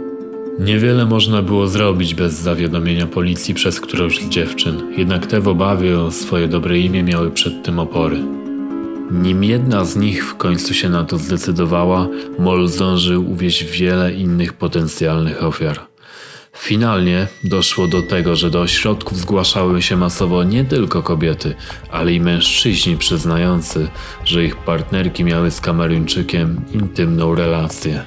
Niewiele 0.59 1.05
można 1.05 1.41
było 1.41 1.67
zrobić 1.67 2.15
bez 2.15 2.33
zawiadomienia 2.33 3.07
policji 3.07 3.53
przez 3.53 3.79
którąś 3.81 4.19
z 4.19 4.29
dziewczyn, 4.29 4.93
jednak 4.97 5.25
te 5.27 5.41
w 5.41 5.47
obawie 5.47 5.99
o 5.99 6.11
swoje 6.11 6.47
dobre 6.47 6.79
imię 6.79 7.03
miały 7.03 7.31
przed 7.31 7.63
tym 7.63 7.79
opory. 7.79 8.17
Nim 9.11 9.43
jedna 9.43 9.85
z 9.85 9.95
nich 9.95 10.25
w 10.25 10.35
końcu 10.35 10.73
się 10.73 10.89
na 10.89 11.03
to 11.03 11.17
zdecydowała, 11.17 12.07
Mol 12.39 12.67
zdążył 12.67 13.31
uwieść 13.31 13.63
wiele 13.63 14.13
innych 14.13 14.53
potencjalnych 14.53 15.43
ofiar. 15.43 15.79
Finalnie 16.57 17.27
doszło 17.43 17.87
do 17.87 18.01
tego, 18.01 18.35
że 18.35 18.49
do 18.49 18.61
ośrodków 18.61 19.17
zgłaszały 19.17 19.81
się 19.81 19.97
masowo 19.97 20.43
nie 20.43 20.65
tylko 20.65 21.03
kobiety, 21.03 21.55
ale 21.91 22.13
i 22.13 22.19
mężczyźni 22.19 22.97
przyznający, 22.97 23.87
że 24.25 24.45
ich 24.45 24.55
partnerki 24.55 25.23
miały 25.23 25.51
z 25.51 25.61
Kameruńczykiem 25.61 26.61
intymną 26.73 27.35
relację. 27.35 28.03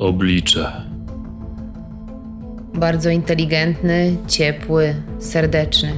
Oblicze. 0.00 0.72
Bardzo 2.74 3.10
inteligentny, 3.10 4.16
ciepły, 4.26 4.94
serdeczny. 5.18 5.92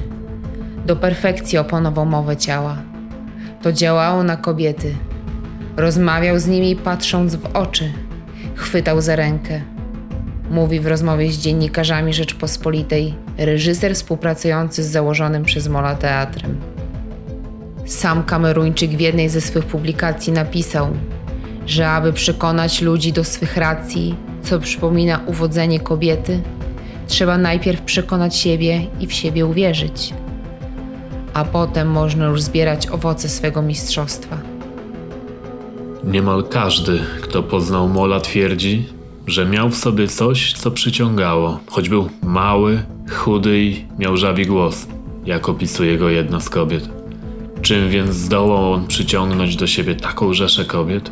Do 0.85 0.95
perfekcji 0.95 1.57
oponował 1.57 2.05
mowę 2.05 2.37
ciała. 2.37 2.77
To 3.61 3.73
działało 3.73 4.23
na 4.23 4.37
kobiety. 4.37 4.95
Rozmawiał 5.77 6.39
z 6.39 6.47
nimi 6.47 6.75
patrząc 6.75 7.35
w 7.35 7.45
oczy. 7.45 7.91
Chwytał 8.55 9.01
za 9.01 9.15
rękę. 9.15 9.61
Mówi 10.49 10.79
w 10.79 10.87
rozmowie 10.87 11.31
z 11.31 11.37
dziennikarzami 11.37 12.13
Rzeczpospolitej 12.13 13.13
reżyser 13.37 13.95
współpracujący 13.95 14.83
z 14.83 14.87
założonym 14.87 15.43
przez 15.43 15.67
Mola 15.67 15.95
teatrem. 15.95 16.61
Sam 17.85 18.23
Kameruńczyk 18.23 18.91
w 18.91 18.99
jednej 18.99 19.29
ze 19.29 19.41
swych 19.41 19.65
publikacji 19.65 20.33
napisał, 20.33 20.87
że 21.67 21.89
aby 21.89 22.13
przekonać 22.13 22.81
ludzi 22.81 23.13
do 23.13 23.23
swych 23.23 23.57
racji, 23.57 24.15
co 24.43 24.59
przypomina 24.59 25.19
uwodzenie 25.25 25.79
kobiety, 25.79 26.41
trzeba 27.07 27.37
najpierw 27.37 27.81
przekonać 27.81 28.35
siebie 28.35 28.81
i 28.99 29.07
w 29.07 29.13
siebie 29.13 29.45
uwierzyć, 29.45 30.13
a 31.33 31.45
potem 31.45 31.91
można 31.91 32.25
już 32.25 32.41
zbierać 32.41 32.87
owoce 32.87 33.29
swego 33.29 33.61
mistrzostwa. 33.61 34.37
Niemal 36.03 36.43
każdy, 36.43 36.99
kto 37.21 37.43
poznał 37.43 37.89
Mola, 37.89 38.19
twierdzi, 38.19 38.85
że 39.27 39.45
miał 39.45 39.69
w 39.69 39.77
sobie 39.77 40.07
coś, 40.07 40.53
co 40.53 40.71
przyciągało, 40.71 41.59
choć 41.67 41.89
był 41.89 42.09
mały, 42.23 42.83
chudy 43.11 43.59
i 43.59 43.85
miał 43.99 44.17
żabi 44.17 44.45
głos, 44.45 44.87
jak 45.25 45.49
opisuje 45.49 45.97
go 45.97 46.09
jedna 46.09 46.39
z 46.39 46.49
kobiet. 46.49 46.89
Czym 47.61 47.89
więc 47.89 48.15
zdołał 48.15 48.73
on 48.73 48.87
przyciągnąć 48.87 49.55
do 49.55 49.67
siebie 49.67 49.95
taką 49.95 50.33
rzeszę 50.33 50.65
kobiet? 50.65 51.11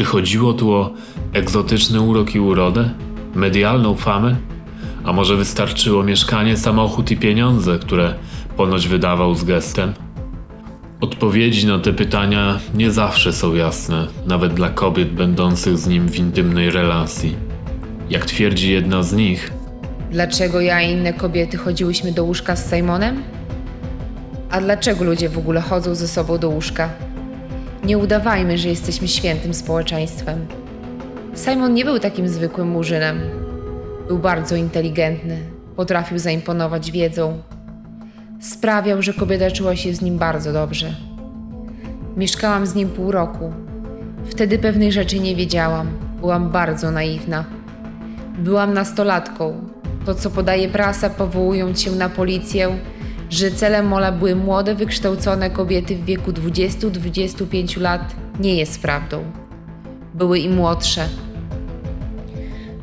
Czy 0.00 0.04
chodziło 0.04 0.52
tu 0.52 0.72
o 0.72 0.90
egzotyczny 1.32 2.00
urok 2.00 2.34
i 2.34 2.40
urodę? 2.40 2.90
Medialną 3.34 3.94
famę? 3.94 4.36
A 5.04 5.12
może 5.12 5.36
wystarczyło 5.36 6.02
mieszkanie, 6.02 6.56
samochód 6.56 7.10
i 7.10 7.16
pieniądze, 7.16 7.78
które 7.78 8.14
ponoć 8.56 8.88
wydawał 8.88 9.34
z 9.34 9.44
gestem? 9.44 9.92
Odpowiedzi 11.00 11.66
na 11.66 11.78
te 11.78 11.92
pytania 11.92 12.58
nie 12.74 12.90
zawsze 12.90 13.32
są 13.32 13.54
jasne, 13.54 14.06
nawet 14.26 14.54
dla 14.54 14.68
kobiet 14.68 15.12
będących 15.12 15.78
z 15.78 15.86
nim 15.86 16.08
w 16.08 16.18
intymnej 16.18 16.70
relacji. 16.70 17.36
Jak 18.10 18.26
twierdzi 18.26 18.70
jedna 18.70 19.02
z 19.02 19.12
nich, 19.12 19.52
Dlaczego 20.10 20.60
ja 20.60 20.82
i 20.82 20.92
inne 20.92 21.12
kobiety 21.12 21.56
chodziłyśmy 21.56 22.12
do 22.12 22.24
łóżka 22.24 22.56
z 22.56 22.70
Simonem? 22.70 23.22
A 24.50 24.60
dlaczego 24.60 25.04
ludzie 25.04 25.28
w 25.28 25.38
ogóle 25.38 25.60
chodzą 25.60 25.94
ze 25.94 26.08
sobą 26.08 26.38
do 26.38 26.48
łóżka? 26.48 27.09
Nie 27.84 27.98
udawajmy, 27.98 28.58
że 28.58 28.68
jesteśmy 28.68 29.08
świętym 29.08 29.54
społeczeństwem. 29.54 30.46
Simon 31.36 31.74
nie 31.74 31.84
był 31.84 31.98
takim 31.98 32.28
zwykłym 32.28 32.68
murzynem. 32.68 33.20
Był 34.08 34.18
bardzo 34.18 34.56
inteligentny, 34.56 35.38
potrafił 35.76 36.18
zaimponować 36.18 36.90
wiedzą. 36.90 37.42
Sprawiał, 38.40 39.02
że 39.02 39.14
kobieta 39.14 39.50
czuła 39.50 39.76
się 39.76 39.94
z 39.94 40.02
nim 40.02 40.18
bardzo 40.18 40.52
dobrze. 40.52 40.94
Mieszkałam 42.16 42.66
z 42.66 42.74
nim 42.74 42.88
pół 42.88 43.10
roku. 43.10 43.52
Wtedy 44.24 44.58
pewnych 44.58 44.92
rzeczy 44.92 45.20
nie 45.20 45.36
wiedziałam. 45.36 45.88
Byłam 46.20 46.50
bardzo 46.50 46.90
naiwna. 46.90 47.44
Byłam 48.38 48.74
nastolatką. 48.74 49.64
To, 50.06 50.14
co 50.14 50.30
podaje 50.30 50.68
prasa, 50.68 51.10
powołując 51.10 51.82
się 51.82 51.90
na 51.90 52.08
policję, 52.08 52.68
że 53.30 53.50
celem 53.50 53.86
Mola 53.86 54.12
były 54.12 54.36
młode, 54.36 54.74
wykształcone 54.74 55.50
kobiety 55.50 55.96
w 55.96 56.04
wieku 56.04 56.32
20-25 56.32 57.80
lat, 57.80 58.14
nie 58.40 58.54
jest 58.56 58.82
prawdą. 58.82 59.24
Były 60.14 60.38
i 60.38 60.48
młodsze. 60.48 61.08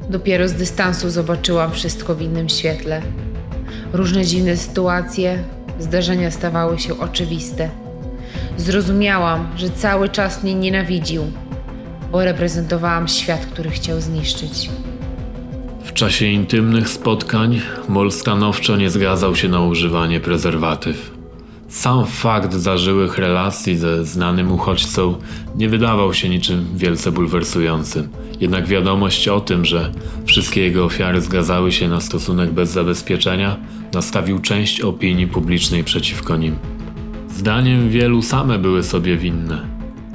Dopiero 0.10 0.48
z 0.48 0.54
dystansu 0.54 1.10
zobaczyłam 1.10 1.72
wszystko 1.72 2.16
w 2.16 2.22
innym 2.22 2.50
świetle. 2.50 3.02
Różne 3.94 4.26
dziwne 4.26 4.58
sytuacje, 4.58 5.44
zdarzenia 5.80 6.32
stawały 6.32 6.80
się 6.80 7.00
oczywiste. 7.00 7.70
Zrozumiałam, 8.58 9.48
że 9.58 9.70
cały 9.70 10.10
czas 10.10 10.44
mnie 10.44 10.56
nienawidził, 10.56 11.24
bo 12.12 12.24
reprezentowałam 12.24 13.08
świat, 13.08 13.46
który 13.46 13.70
chciał 13.70 14.02
zniszczyć. 14.02 14.70
W 15.88 15.94
czasie 15.94 16.26
intymnych 16.26 16.90
spotkań 16.90 17.62
Mol 17.90 18.12
stanowczo 18.12 18.76
nie 18.76 18.90
zgadzał 18.90 19.36
się 19.36 19.50
na 19.50 19.62
używanie 19.62 20.20
prezerwatyw. 20.20 21.12
Sam 21.70 22.06
fakt 22.06 22.54
zażyłych 22.54 23.18
relacji 23.18 23.78
ze 23.78 24.06
znanym 24.06 24.52
uchodźcą 24.52 25.16
nie 25.56 25.70
wydawał 25.70 26.14
się 26.14 26.30
niczym 26.30 26.66
wielce 26.76 27.12
bulwersującym. 27.12 28.10
Jednak 28.40 28.68
wiadomość 28.68 29.28
o 29.28 29.40
tym, 29.40 29.66
że 29.66 29.92
wszystkie 30.26 30.62
jego 30.62 30.86
ofiary 30.86 31.22
zgadzały 31.22 31.72
się 31.72 31.88
na 31.88 32.02
stosunek 32.02 32.52
bez 32.52 32.70
zabezpieczenia, 32.70 33.58
nastawił 33.94 34.40
część 34.40 34.82
opinii 34.82 35.28
publicznej 35.28 35.84
przeciwko 35.84 36.38
nim. 36.38 36.56
Zdaniem 37.30 37.90
wielu 37.90 38.22
same 38.22 38.60
były 38.60 38.84
sobie 38.84 39.18
winne. 39.18 39.68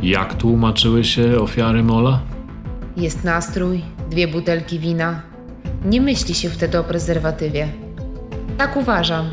Jak 0.03 0.35
tłumaczyły 0.35 1.05
się 1.05 1.41
ofiary 1.41 1.83
Mola? 1.83 2.21
Jest 2.97 3.25
nastrój, 3.25 3.81
dwie 4.11 4.29
butelki 4.29 4.79
wina. 4.79 5.32
Nie 5.85 6.01
myśli 6.01 6.35
się 6.35 6.51
wtedy 6.51 6.79
o 6.79 6.85
prezerwatywie. 6.85 7.69
Tak 8.59 8.77
uważam. 8.77 9.31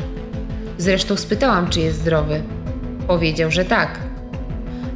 Zresztą 0.78 1.16
spytałam, 1.16 1.68
czy 1.68 1.80
jest 1.80 1.98
zdrowy. 1.98 2.42
Powiedział, 3.06 3.50
że 3.50 3.64
tak. 3.64 3.98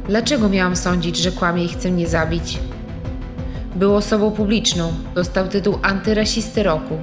Dlaczego 0.07 0.49
miałam 0.49 0.75
sądzić, 0.75 1.17
że 1.17 1.31
kłamie 1.31 1.65
i 1.65 1.67
chce 1.67 1.91
mnie 1.91 2.07
zabić? 2.07 2.59
Był 3.75 3.95
osobą 3.95 4.31
publiczną, 4.31 4.93
dostał 5.15 5.47
tytuł 5.47 5.79
antyrasisty 5.81 6.63
roku. 6.63 6.97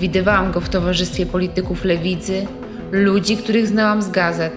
Widywałam 0.00 0.52
go 0.52 0.60
w 0.60 0.68
towarzystwie 0.68 1.26
polityków 1.26 1.84
lewicy, 1.84 2.46
ludzi, 2.92 3.36
których 3.36 3.66
znałam 3.66 4.02
z 4.02 4.10
gazet. 4.10 4.54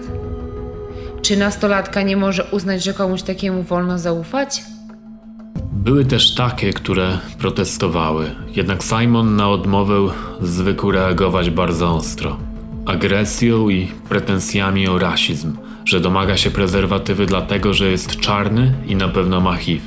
Czy 1.22 1.36
nastolatka 1.36 2.02
nie 2.02 2.16
może 2.16 2.44
uznać, 2.44 2.82
że 2.84 2.94
komuś 2.94 3.22
takiemu 3.22 3.62
wolno 3.62 3.98
zaufać? 3.98 4.62
Były 5.84 6.04
też 6.04 6.34
takie, 6.34 6.72
które 6.72 7.18
protestowały, 7.38 8.30
jednak 8.56 8.82
Simon 8.82 9.36
na 9.36 9.48
odmowę 9.50 10.08
zwykł 10.40 10.90
reagować 10.90 11.50
bardzo 11.50 11.94
ostro. 11.94 12.36
Agresją 12.86 13.68
i 13.68 13.88
pretensjami 14.08 14.88
o 14.88 14.98
rasizm, 14.98 15.56
że 15.84 16.00
domaga 16.00 16.36
się 16.36 16.50
prezerwatywy 16.50 17.26
dlatego, 17.26 17.74
że 17.74 17.90
jest 17.90 18.20
czarny 18.20 18.74
i 18.86 18.96
na 18.96 19.08
pewno 19.08 19.40
ma 19.40 19.56
HIV. 19.56 19.84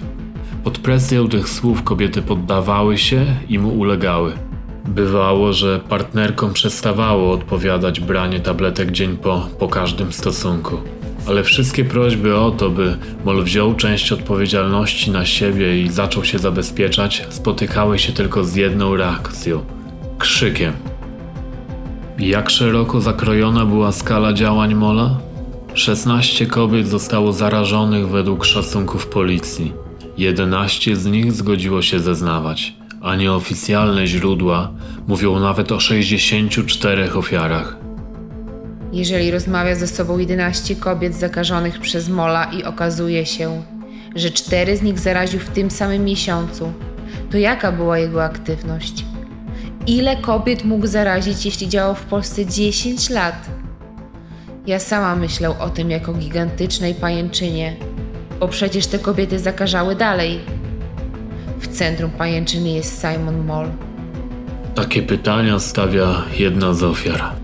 Pod 0.63 0.77
presją 0.77 1.27
tych 1.27 1.49
słów 1.49 1.83
kobiety 1.83 2.21
poddawały 2.21 2.97
się 2.97 3.25
i 3.49 3.59
mu 3.59 3.69
ulegały. 3.69 4.33
Bywało, 4.87 5.53
że 5.53 5.79
partnerkom 5.89 6.53
przestawało 6.53 7.33
odpowiadać 7.33 7.99
branie 7.99 8.39
tabletek 8.39 8.91
dzień 8.91 9.17
po, 9.17 9.49
po 9.59 9.67
każdym 9.67 10.13
stosunku. 10.13 10.77
Ale 11.27 11.43
wszystkie 11.43 11.85
prośby 11.85 12.35
o 12.37 12.51
to, 12.51 12.69
by 12.69 12.97
Mol 13.25 13.43
wziął 13.43 13.75
część 13.75 14.11
odpowiedzialności 14.11 15.11
na 15.11 15.25
siebie 15.25 15.81
i 15.81 15.89
zaczął 15.89 16.23
się 16.23 16.39
zabezpieczać, 16.39 17.25
spotykały 17.29 17.99
się 17.99 18.13
tylko 18.13 18.43
z 18.43 18.55
jedną 18.55 18.95
reakcją 18.95 19.65
krzykiem. 20.17 20.73
Jak 22.19 22.49
szeroko 22.49 23.01
zakrojona 23.01 23.65
była 23.65 23.91
skala 23.91 24.33
działań 24.33 24.75
Mola? 24.75 25.17
16 25.73 26.45
kobiet 26.45 26.87
zostało 26.87 27.33
zarażonych 27.33 28.09
według 28.09 28.45
szacunków 28.45 29.07
policji. 29.07 29.73
11 30.17 30.95
z 30.95 31.05
nich 31.05 31.31
zgodziło 31.31 31.81
się 31.81 31.99
zeznawać, 31.99 32.73
a 33.01 33.15
nieoficjalne 33.15 34.07
źródła 34.07 34.71
mówią 35.07 35.39
nawet 35.39 35.71
o 35.71 35.79
64 35.79 37.13
ofiarach. 37.13 37.82
Jeżeli 38.93 39.31
rozmawia 39.31 39.75
ze 39.75 39.87
sobą 39.87 40.17
11 40.17 40.75
kobiet 40.75 41.15
zakażonych 41.15 41.79
przez 41.79 42.09
mola 42.09 42.45
i 42.45 42.63
okazuje 42.63 43.25
się, 43.25 43.63
że 44.15 44.29
cztery 44.29 44.77
z 44.77 44.81
nich 44.81 44.99
zaraził 44.99 45.39
w 45.39 45.49
tym 45.49 45.71
samym 45.71 46.05
miesiącu, 46.05 46.73
to 47.31 47.37
jaka 47.37 47.71
była 47.71 47.99
jego 47.99 48.23
aktywność? 48.23 49.05
Ile 49.87 50.15
kobiet 50.17 50.65
mógł 50.65 50.87
zarazić, 50.87 51.45
jeśli 51.45 51.69
działał 51.69 51.95
w 51.95 52.03
Polsce 52.03 52.45
10 52.45 53.09
lat? 53.09 53.49
Ja 54.67 54.79
sama 54.79 55.15
myślę 55.15 55.59
o 55.59 55.69
tym 55.69 55.91
jako 55.91 56.13
gigantycznej 56.13 56.95
pajęczynie, 56.95 57.75
bo 58.39 58.47
przecież 58.47 58.87
te 58.87 58.99
kobiety 58.99 59.39
zakażały 59.39 59.95
dalej. 59.95 60.39
W 61.59 61.67
centrum 61.67 62.11
pajęczyny 62.11 62.69
jest 62.69 63.01
Simon 63.01 63.45
Moll. 63.45 63.67
Takie 64.75 65.01
pytania 65.01 65.59
stawia 65.59 66.23
jedna 66.37 66.73
z 66.73 66.83
ofiar. 66.83 67.42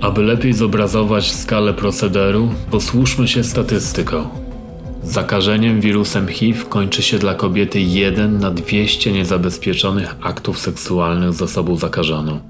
Aby 0.00 0.22
lepiej 0.22 0.52
zobrazować 0.52 1.32
skalę 1.32 1.74
procederu, 1.74 2.54
posłuszmy 2.70 3.28
się 3.28 3.44
statystyką. 3.44 4.28
Zakażeniem 5.02 5.80
wirusem 5.80 6.28
HIV 6.28 6.64
kończy 6.68 7.02
się 7.02 7.18
dla 7.18 7.34
kobiety 7.34 7.80
1 7.80 8.38
na 8.38 8.50
200 8.50 9.12
niezabezpieczonych 9.12 10.16
aktów 10.20 10.58
seksualnych 10.58 11.32
z 11.32 11.42
osobą 11.42 11.76
zakażoną. 11.76 12.40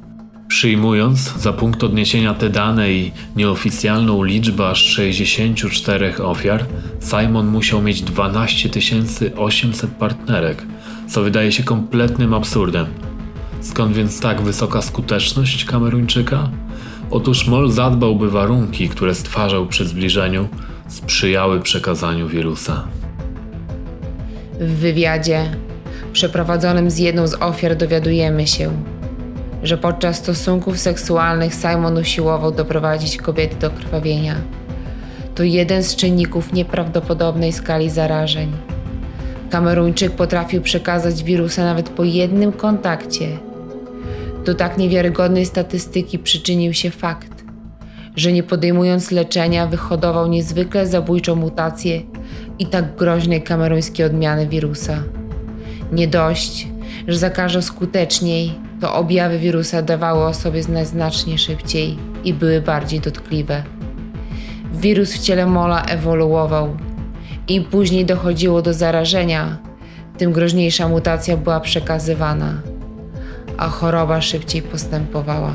Przyjmując 0.49 1.35
za 1.39 1.53
punkt 1.53 1.85
odniesienia 1.85 2.35
te 2.35 2.51
dane 2.51 2.93
i 2.93 3.13
nieoficjalną 3.37 4.23
liczbę 4.23 4.69
aż 4.69 4.85
64 4.85 6.17
ofiar, 6.17 6.65
Simon 7.01 7.47
musiał 7.47 7.83
mieć 7.83 8.03
12 8.03 8.71
800 9.37 9.91
partnerek, 9.91 10.67
co 11.09 11.23
wydaje 11.23 11.53
się 11.53 11.63
kompletnym 11.63 12.35
absurdem. 12.35 12.87
Skąd 13.61 13.97
więc 13.97 14.21
tak 14.21 14.43
wysoka 14.43 14.83
skuteczność 14.83 15.65
Kameruńczyka? 15.65 16.51
Otóż 17.11 17.47
Moll 17.47 17.71
zadbał, 17.71 18.17
by 18.17 18.31
warunki, 18.31 18.89
które 18.89 19.15
stwarzał 19.15 19.67
przy 19.67 19.85
zbliżeniu, 19.85 20.49
sprzyjały 20.89 21.61
przekazaniu 21.61 22.29
wirusa. 22.29 22.85
W 24.61 24.71
wywiadzie 24.71 25.51
przeprowadzonym 26.13 26.91
z 26.91 26.99
jedną 26.99 27.27
z 27.27 27.35
ofiar 27.35 27.77
dowiadujemy 27.77 28.47
się, 28.47 28.71
że 29.63 29.79
podczas 29.79 30.17
stosunków 30.17 30.79
seksualnych 30.79 31.55
Simon 31.55 31.99
usiłował 31.99 32.53
doprowadzić 32.53 33.17
kobiety 33.17 33.57
do 33.57 33.71
krwawienia. 33.71 34.35
To 35.35 35.43
jeden 35.43 35.83
z 35.83 35.97
czynników 35.97 36.53
nieprawdopodobnej 36.53 37.53
skali 37.53 37.91
zarażeń. 37.91 38.53
Kameruńczyk 39.51 40.13
potrafił 40.13 40.63
przekazać 40.63 41.23
wirusa 41.25 41.65
nawet 41.65 41.89
po 41.89 42.05
jednym 42.05 42.53
kontakcie. 42.53 43.50
Do 44.51 44.55
tak 44.55 44.79
niewiarygodnej 44.79 45.47
statystyki 45.47 46.19
przyczynił 46.19 46.75
się 46.75 46.91
fakt, 46.91 47.45
że 48.17 48.33
nie 48.33 48.43
podejmując 48.43 49.11
leczenia 49.11 49.67
wyhodował 49.67 50.27
niezwykle 50.27 50.87
zabójczą 50.87 51.35
mutację 51.35 52.03
i 52.59 52.67
tak 52.67 52.97
groźnej 52.97 53.43
kameruńskiej 53.43 54.07
odmiany 54.07 54.47
wirusa. 54.47 55.03
Nie 55.93 56.09
dość, 56.09 56.69
że 57.09 57.19
zakażał 57.19 57.63
skuteczniej, 57.63 58.55
to 58.81 58.95
objawy 58.95 59.39
wirusa 59.39 59.83
dawały 59.83 60.25
o 60.25 60.35
sobie 60.35 60.63
znać 60.63 60.89
znacznie 60.89 61.39
szybciej 61.39 61.97
i 62.25 62.35
były 62.35 62.61
bardziej 62.61 63.01
dotkliwe. 63.01 63.63
Wirus 64.75 65.13
w 65.13 65.23
ciele 65.23 65.47
mola 65.47 65.85
ewoluował. 65.85 66.77
Im 67.49 67.65
później 67.65 68.05
dochodziło 68.05 68.63
do 68.63 68.75
zarażenia, 68.75 69.59
tym 70.19 70.33
groźniejsza 70.33 70.89
mutacja 70.89 71.37
była 71.37 71.61
przekazywana, 71.61 72.70
a 73.61 73.69
choroba 73.69 74.21
szybciej 74.21 74.63
postępowała. 74.63 75.55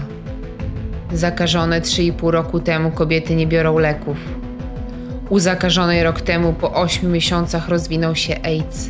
Zakażone 1.14 1.82
3,5 1.82 2.30
roku 2.30 2.60
temu 2.60 2.92
kobiety 2.92 3.36
nie 3.36 3.48
biorą 3.48 3.78
leków. 3.78 4.18
U 5.30 5.40
zakażonej 5.40 6.04
rok 6.04 6.22
temu 6.22 6.54
po 6.54 6.74
8 6.74 7.12
miesiącach 7.12 7.70
rozwinął 7.70 8.16
się 8.16 8.36
AIDS, 8.44 8.90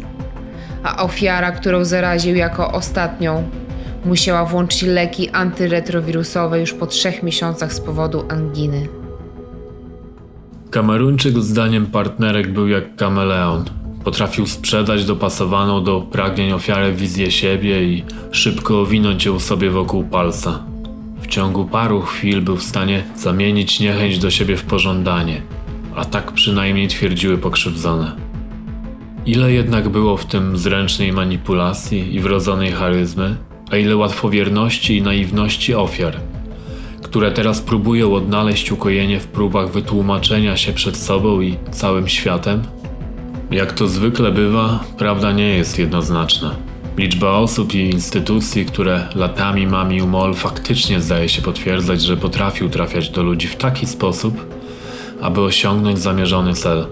a 0.83 1.03
ofiara, 1.03 1.51
którą 1.51 1.85
zaraził 1.85 2.35
jako 2.35 2.71
ostatnią, 2.71 3.43
musiała 4.05 4.45
włączyć 4.45 4.81
leki 4.81 5.29
antyretrowirusowe 5.29 6.59
już 6.59 6.73
po 6.73 6.87
3 6.87 7.13
miesiącach 7.23 7.73
z 7.73 7.81
powodu 7.81 8.25
anginy. 8.29 8.87
Kameruńczyk 10.71 11.37
zdaniem 11.37 11.85
partnerek 11.85 12.53
był 12.53 12.67
jak 12.67 12.95
kameleon. 12.95 13.65
Potrafił 14.05 14.47
sprzedać 14.47 15.05
dopasowaną 15.05 15.83
do 15.83 16.01
pragnień 16.01 16.51
ofiarę 16.51 16.93
wizję 16.93 17.31
siebie 17.31 17.83
i 17.83 18.03
szybko 18.31 18.81
owinąć 18.81 19.25
ją 19.25 19.39
sobie 19.39 19.69
wokół 19.69 20.03
palca. 20.03 20.63
W 21.21 21.27
ciągu 21.27 21.65
paru 21.65 22.01
chwil 22.01 22.41
był 22.41 22.55
w 22.55 22.63
stanie 22.63 23.03
zamienić 23.15 23.79
niechęć 23.79 24.19
do 24.19 24.31
siebie 24.31 24.57
w 24.57 24.63
pożądanie, 24.63 25.41
a 25.95 26.05
tak 26.05 26.31
przynajmniej 26.31 26.87
twierdziły 26.87 27.37
pokrzywdzone. 27.37 28.15
Ile 29.25 29.51
jednak 29.51 29.89
było 29.89 30.17
w 30.17 30.25
tym 30.25 30.57
zręcznej 30.57 31.13
manipulacji 31.13 32.15
i 32.15 32.19
wrodzonej 32.19 32.71
charyzmy, 32.71 33.35
a 33.71 33.77
ile 33.77 33.95
łatwowierności 33.95 34.97
i 34.97 35.01
naiwności 35.01 35.75
ofiar– 35.75 36.19
które 37.15 37.31
teraz 37.31 37.61
próbują 37.61 38.13
odnaleźć 38.13 38.71
ukojenie 38.71 39.19
w 39.19 39.27
próbach 39.27 39.71
wytłumaczenia 39.71 40.57
się 40.57 40.73
przed 40.73 40.97
sobą 40.97 41.41
i 41.41 41.55
całym 41.71 42.07
światem? 42.07 42.63
Jak 43.51 43.73
to 43.73 43.87
zwykle 43.87 44.31
bywa, 44.31 44.83
prawda 44.97 45.31
nie 45.31 45.49
jest 45.49 45.79
jednoznaczna. 45.79 46.55
Liczba 46.97 47.31
osób 47.31 47.75
i 47.75 47.79
instytucji, 47.79 48.65
które 48.65 49.07
latami 49.15 49.67
mamił 49.67 50.07
MOL, 50.07 50.33
faktycznie 50.33 51.01
zdaje 51.01 51.29
się 51.29 51.41
potwierdzać, 51.41 52.01
że 52.01 52.17
potrafił 52.17 52.69
trafiać 52.69 53.09
do 53.09 53.23
ludzi 53.23 53.47
w 53.47 53.55
taki 53.55 53.85
sposób, 53.85 54.55
aby 55.21 55.41
osiągnąć 55.41 55.99
zamierzony 55.99 56.53
cel. 56.53 56.85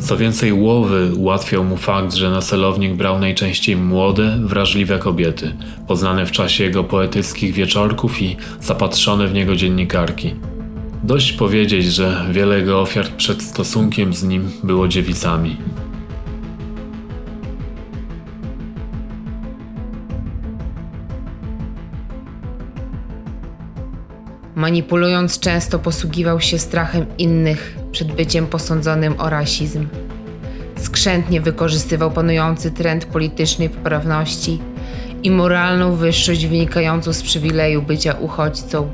Co 0.00 0.16
więcej, 0.16 0.52
łowy 0.52 1.12
ułatwiał 1.16 1.64
mu 1.64 1.76
fakt, 1.76 2.14
że 2.14 2.30
na 2.30 2.40
celownik 2.40 2.94
brał 2.94 3.18
najczęściej 3.18 3.76
młode, 3.76 4.38
wrażliwe 4.40 4.98
kobiety, 4.98 5.56
poznane 5.88 6.26
w 6.26 6.32
czasie 6.32 6.64
jego 6.64 6.84
poetyckich 6.84 7.54
wieczorków 7.54 8.22
i 8.22 8.36
zapatrzone 8.60 9.28
w 9.28 9.34
niego 9.34 9.56
dziennikarki. 9.56 10.34
Dość 11.04 11.32
powiedzieć, 11.32 11.84
że 11.84 12.26
wiele 12.30 12.58
jego 12.58 12.80
ofiar 12.80 13.08
przed 13.08 13.42
stosunkiem 13.42 14.14
z 14.14 14.22
nim 14.22 14.50
było 14.62 14.88
dziewicami. 14.88 15.56
Manipulując 24.54 25.40
często 25.40 25.78
posługiwał 25.78 26.40
się 26.40 26.58
strachem 26.58 27.06
innych 27.18 27.78
przed 27.92 28.12
byciem 28.12 28.46
posądzonym 28.46 29.14
o 29.20 29.30
rasizm. 29.30 29.86
Skrzętnie 30.76 31.40
wykorzystywał 31.40 32.10
panujący 32.10 32.70
trend 32.70 33.04
politycznej 33.04 33.70
poprawności 33.70 34.58
i 35.22 35.30
moralną 35.30 35.96
wyższość 35.96 36.46
wynikającą 36.46 37.12
z 37.12 37.22
przywileju 37.22 37.82
bycia 37.82 38.12
uchodźcą, 38.12 38.90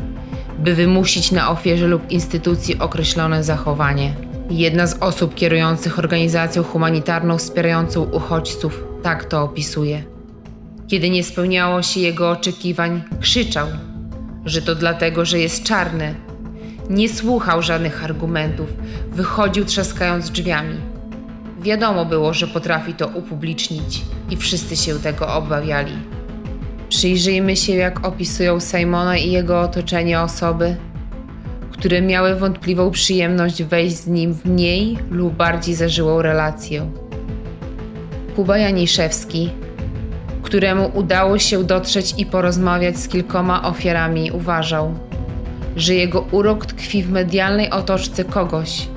by 0.59 0.75
wymusić 0.75 1.33
na 1.33 1.51
ofierze 1.51 1.87
lub 1.87 2.11
instytucji 2.11 2.79
określone 2.79 3.45
zachowanie. 3.45 4.15
Jedna 4.51 4.87
z 4.87 5.03
osób 5.03 5.35
kierujących 5.35 5.99
organizacją 5.99 6.63
humanitarną 6.63 7.39
wspierającą 7.39 8.03
uchodźców 8.03 8.85
tak 9.03 9.25
to 9.25 9.43
opisuje. 9.43 10.03
Kiedy 10.89 11.11
nie 11.11 11.25
spełniało 11.25 11.83
się 11.83 12.01
jego 12.01 12.31
oczekiwań, 12.31 13.03
krzyczał– 13.21 13.69
że 14.49 14.63
to 14.63 14.75
dlatego, 14.75 15.25
że 15.25 15.39
jest 15.39 15.65
czarny. 15.65 16.15
Nie 16.91 17.09
słuchał 17.09 17.63
żadnych 17.63 18.05
argumentów, 18.05 18.69
wychodził 19.13 19.65
trzaskając 19.65 20.31
drzwiami. 20.31 20.75
Wiadomo 21.61 22.05
było, 22.05 22.35
że 22.35 22.47
potrafi 22.47 22.95
to 22.95 23.09
upublicznić 23.09 24.03
i 24.31 24.37
wszyscy 24.37 24.77
się 24.77 24.99
tego 24.99 25.35
obawiali. 25.35 25.93
Przyjrzyjmy 26.89 27.57
się, 27.57 27.75
jak 27.75 28.07
opisują 28.07 28.61
Simona 28.61 29.17
i 29.17 29.31
jego 29.31 29.61
otoczenie 29.61 30.21
osoby, 30.21 30.77
które 31.73 32.03
miały 32.03 32.35
wątpliwą 32.35 32.91
przyjemność 32.91 33.63
wejść 33.63 33.97
z 33.97 34.07
nim 34.07 34.35
w 34.35 34.45
mniej 34.45 34.99
lub 35.11 35.35
bardziej 35.35 35.75
zażyłą 35.75 36.23
relację. 36.23 36.91
Kuba 38.37 38.59
Janiszewski, 38.59 39.51
któremu 40.43 40.91
udało 40.95 41.39
się 41.39 41.65
dotrzeć 41.65 42.15
i 42.19 42.27
porozmawiać 42.27 42.99
z 42.99 43.09
kilkoma 43.09 43.63
ofiarami, 43.63 44.31
uważał, 44.31 44.95
że 45.77 45.95
jego 45.95 46.21
urok 46.21 46.67
tkwi 46.67 47.03
w 47.03 47.11
medialnej 47.11 47.71
otoczce 47.71 48.25
kogoś, 48.25 48.89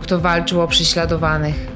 kto 0.00 0.18
walczył 0.18 0.60
o 0.60 0.68
prześladowanych. 0.68 1.73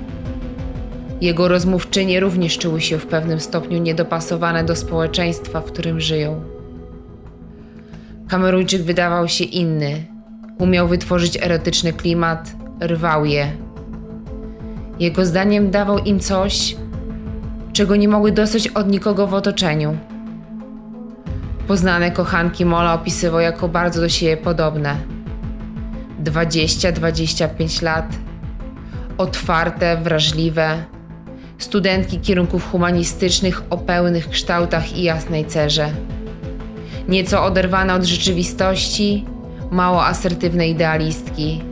Jego 1.21 1.49
rozmówczynie 1.49 2.21
również 2.21 2.59
czuły 2.59 2.81
się 2.81 2.99
w 2.99 3.07
pewnym 3.07 3.41
stopniu 3.41 3.79
niedopasowane 3.79 4.65
do 4.65 4.77
społeczeństwa, 4.77 5.61
w 5.61 5.65
którym 5.65 6.01
żyją. 6.01 6.41
Kameruńczyk 8.29 8.83
wydawał 8.83 9.29
się 9.29 9.45
inny. 9.45 10.07
Umiał 10.59 10.89
wytworzyć 10.89 11.39
erotyczny 11.43 11.93
klimat, 11.93 12.55
rwał 12.83 13.25
je. 13.25 13.53
Jego 14.99 15.27
zdaniem 15.27 15.71
dawał 15.71 15.99
im 15.99 16.21
coś, 16.21 16.77
czego 17.73 17.97
nie 17.97 18.09
mogły 18.09 18.33
dostać 18.33 18.69
od 18.69 18.89
nikogo 18.89 19.27
w 19.27 19.35
otoczeniu. 19.35 19.97
Poznane 21.67 22.11
kochanki 22.11 22.65
Mola 22.65 22.95
opisywał 22.95 23.41
jako 23.41 23.69
bardzo 23.69 24.01
do 24.01 24.09
siebie 24.09 24.37
podobne. 24.37 24.97
20-25 26.25 27.83
lat, 27.83 28.07
otwarte, 29.19 29.97
wrażliwe, 29.97 30.85
studentki 31.59 32.21
kierunków 32.21 32.71
humanistycznych 32.71 33.63
o 33.71 33.79
pełnych 33.79 34.29
kształtach 34.29 34.97
i 34.97 35.03
jasnej 35.03 35.45
cerze. 35.45 35.91
Nieco 37.09 37.45
oderwane 37.45 37.95
od 37.95 38.05
rzeczywistości, 38.05 39.25
mało 39.71 40.05
asertywne 40.07 40.69
idealistki. 40.69 41.63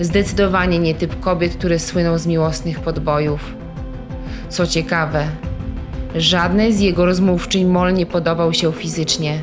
Zdecydowanie 0.00 0.78
nie 0.78 0.94
typ 0.94 1.20
kobiet, 1.20 1.54
które 1.54 1.78
słyną 1.78 2.18
z 2.18 2.26
miłosnych 2.26 2.80
podbojów. 2.80 3.54
Co 4.48 4.66
ciekawe, 4.66 5.24
żadnej 6.14 6.72
z 6.72 6.80
jego 6.80 7.06
rozmówczyń 7.06 7.64
Mol 7.64 7.94
nie 7.94 8.06
podobał 8.06 8.52
się 8.52 8.72
fizycznie. 8.72 9.42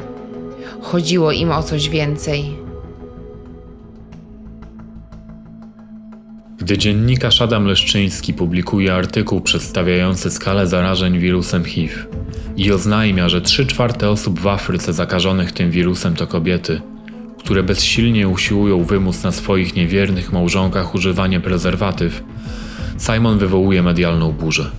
Chodziło 0.82 1.32
im 1.32 1.52
o 1.52 1.64
coś 1.64 1.90
więcej. 1.90 2.65
Gdy 6.66 6.78
dziennikarz 6.78 7.42
Adam 7.42 7.66
Leszczyński 7.66 8.34
publikuje 8.34 8.94
artykuł 8.94 9.42
przedstawiający 9.42 10.32
skalę 10.32 10.68
zarażeń 10.68 11.20
wirusem 11.20 11.64
HIV 11.66 11.94
i 12.58 12.72
oznajmia, 12.72 13.30
że 13.30 13.42
3 13.42 13.66
czwarte 13.66 14.10
osób 14.10 14.40
w 14.40 14.48
Afryce 14.48 14.94
zakażonych 14.94 15.52
tym 15.52 15.72
wirusem 15.72 16.16
to 16.16 16.28
kobiety, 16.28 16.82
które 17.40 17.64
bezsilnie 17.64 18.28
usiłują 18.28 18.84
wymóc 18.84 19.24
na 19.24 19.32
swoich 19.32 19.76
niewiernych 19.76 20.34
małżonkach 20.34 20.96
używanie 20.96 21.40
prezerwatyw, 21.40 22.24
Simon 23.00 23.38
wywołuje 23.38 23.84
medialną 23.84 24.32
burzę. 24.32 24.72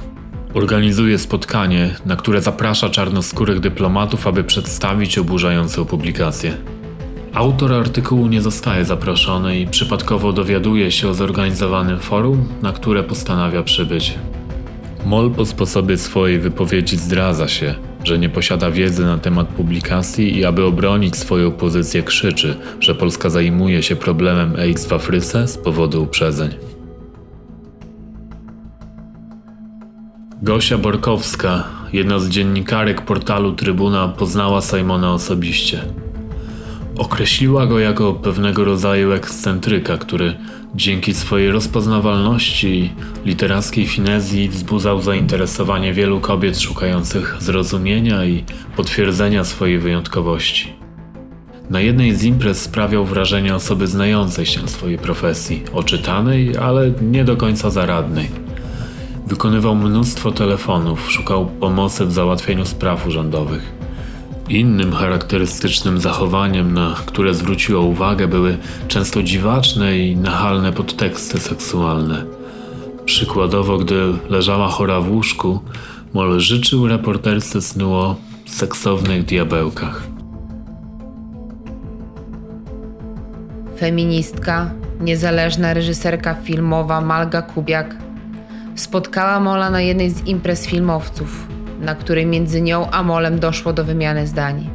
Organizuje 0.54 1.18
spotkanie, 1.18 1.96
na 2.06 2.16
które 2.16 2.42
zaprasza 2.42 2.90
czarnoskórych 2.90 3.60
dyplomatów, 3.60 4.26
aby 4.26 4.44
przedstawić 4.44 5.18
oburzającą 5.18 5.84
publikację. 5.84 6.56
Autor 7.36 7.72
artykułu 7.72 8.26
nie 8.26 8.42
zostaje 8.42 8.84
zaproszony 8.84 9.60
i 9.60 9.66
przypadkowo 9.66 10.32
dowiaduje 10.32 10.90
się 10.90 11.08
o 11.08 11.14
zorganizowanym 11.14 11.98
forum, 11.98 12.48
na 12.62 12.72
które 12.72 13.02
postanawia 13.02 13.62
przybyć. 13.62 14.14
Moll 15.06 15.30
po 15.30 15.46
sposobie 15.46 15.98
swojej 15.98 16.38
wypowiedzi 16.38 16.96
zdradza 16.96 17.48
się, 17.48 17.74
że 18.04 18.18
nie 18.18 18.28
posiada 18.28 18.70
wiedzy 18.70 19.04
na 19.04 19.18
temat 19.18 19.48
publikacji 19.48 20.38
i 20.38 20.44
aby 20.44 20.64
obronić 20.64 21.16
swoją 21.16 21.50
pozycję 21.50 22.02
krzyczy, 22.02 22.56
że 22.80 22.94
Polska 22.94 23.30
zajmuje 23.30 23.82
się 23.82 23.96
problemem 23.96 24.56
AIDS 24.56 24.86
w 24.86 24.92
Afryce 24.92 25.48
z 25.48 25.58
powodu 25.58 26.02
uprzedzeń. 26.02 26.50
Gosia 30.42 30.78
Borkowska, 30.78 31.64
jedna 31.92 32.18
z 32.18 32.28
dziennikarek 32.28 33.02
portalu 33.02 33.52
Trybuna, 33.52 34.08
poznała 34.08 34.60
Simona 34.60 35.12
osobiście. 35.12 36.05
Określiła 36.98 37.66
go 37.66 37.78
jako 37.78 38.12
pewnego 38.12 38.64
rodzaju 38.64 39.12
ekscentryka, 39.12 39.98
który 39.98 40.36
dzięki 40.74 41.14
swojej 41.14 41.50
rozpoznawalności 41.50 42.68
i 42.68 42.90
literackiej 43.28 43.86
finezji 43.86 44.48
wzbudzał 44.48 45.02
zainteresowanie 45.02 45.92
wielu 45.92 46.20
kobiet 46.20 46.60
szukających 46.60 47.36
zrozumienia 47.40 48.24
i 48.24 48.44
potwierdzenia 48.76 49.44
swojej 49.44 49.78
wyjątkowości. 49.78 50.72
Na 51.70 51.80
jednej 51.80 52.14
z 52.16 52.24
imprez 52.24 52.62
sprawiał 52.62 53.04
wrażenie 53.04 53.54
osoby 53.54 53.86
znającej 53.86 54.46
się 54.46 54.68
swojej 54.68 54.98
profesji, 54.98 55.62
oczytanej, 55.72 56.56
ale 56.56 56.92
nie 57.02 57.24
do 57.24 57.36
końca 57.36 57.70
zaradnej. 57.70 58.28
Wykonywał 59.26 59.74
mnóstwo 59.74 60.32
telefonów, 60.32 61.10
szukał 61.10 61.46
pomocy 61.46 62.06
w 62.06 62.12
załatwieniu 62.12 62.66
spraw 62.66 63.06
urzędowych. 63.06 63.75
Innym 64.48 64.92
charakterystycznym 64.92 66.00
zachowaniem, 66.00 66.74
na 66.74 66.96
które 67.06 67.34
zwróciła 67.34 67.80
uwagę, 67.80 68.28
były 68.28 68.58
często 68.88 69.22
dziwaczne 69.22 69.98
i 69.98 70.16
nachalne 70.16 70.72
podteksty 70.72 71.40
seksualne. 71.40 72.24
Przykładowo, 73.04 73.78
gdy 73.78 74.12
leżała 74.28 74.68
chora 74.68 75.00
w 75.00 75.10
łóżku, 75.10 75.60
Mol 76.14 76.40
życzył 76.40 76.88
reporterce 76.88 77.62
snu 77.62 77.94
o 77.94 78.16
seksownych 78.46 79.24
diabełkach. 79.24 80.02
Feministka, 83.78 84.70
niezależna 85.00 85.74
reżyserka 85.74 86.34
filmowa 86.34 87.00
Malga 87.00 87.42
Kubiak 87.42 87.96
spotkała 88.74 89.40
Mola 89.40 89.70
na 89.70 89.80
jednej 89.80 90.10
z 90.10 90.26
imprez 90.26 90.66
filmowców, 90.66 91.46
na 91.80 91.94
której 91.94 92.26
między 92.26 92.60
nią 92.60 92.90
a 92.90 93.02
Molem 93.02 93.38
doszło 93.38 93.72
do 93.72 93.84
wymiany 93.84 94.26
zdań. 94.26 94.70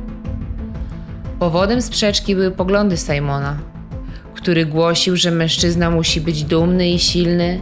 Powodem 1.39 1.81
sprzeczki 1.81 2.35
były 2.35 2.51
poglądy 2.51 2.97
Simona, 2.97 3.57
który 4.33 4.65
głosił, 4.65 5.15
że 5.15 5.31
mężczyzna 5.31 5.91
musi 5.91 6.21
być 6.21 6.43
dumny 6.43 6.89
i 6.89 6.99
silny, 6.99 7.61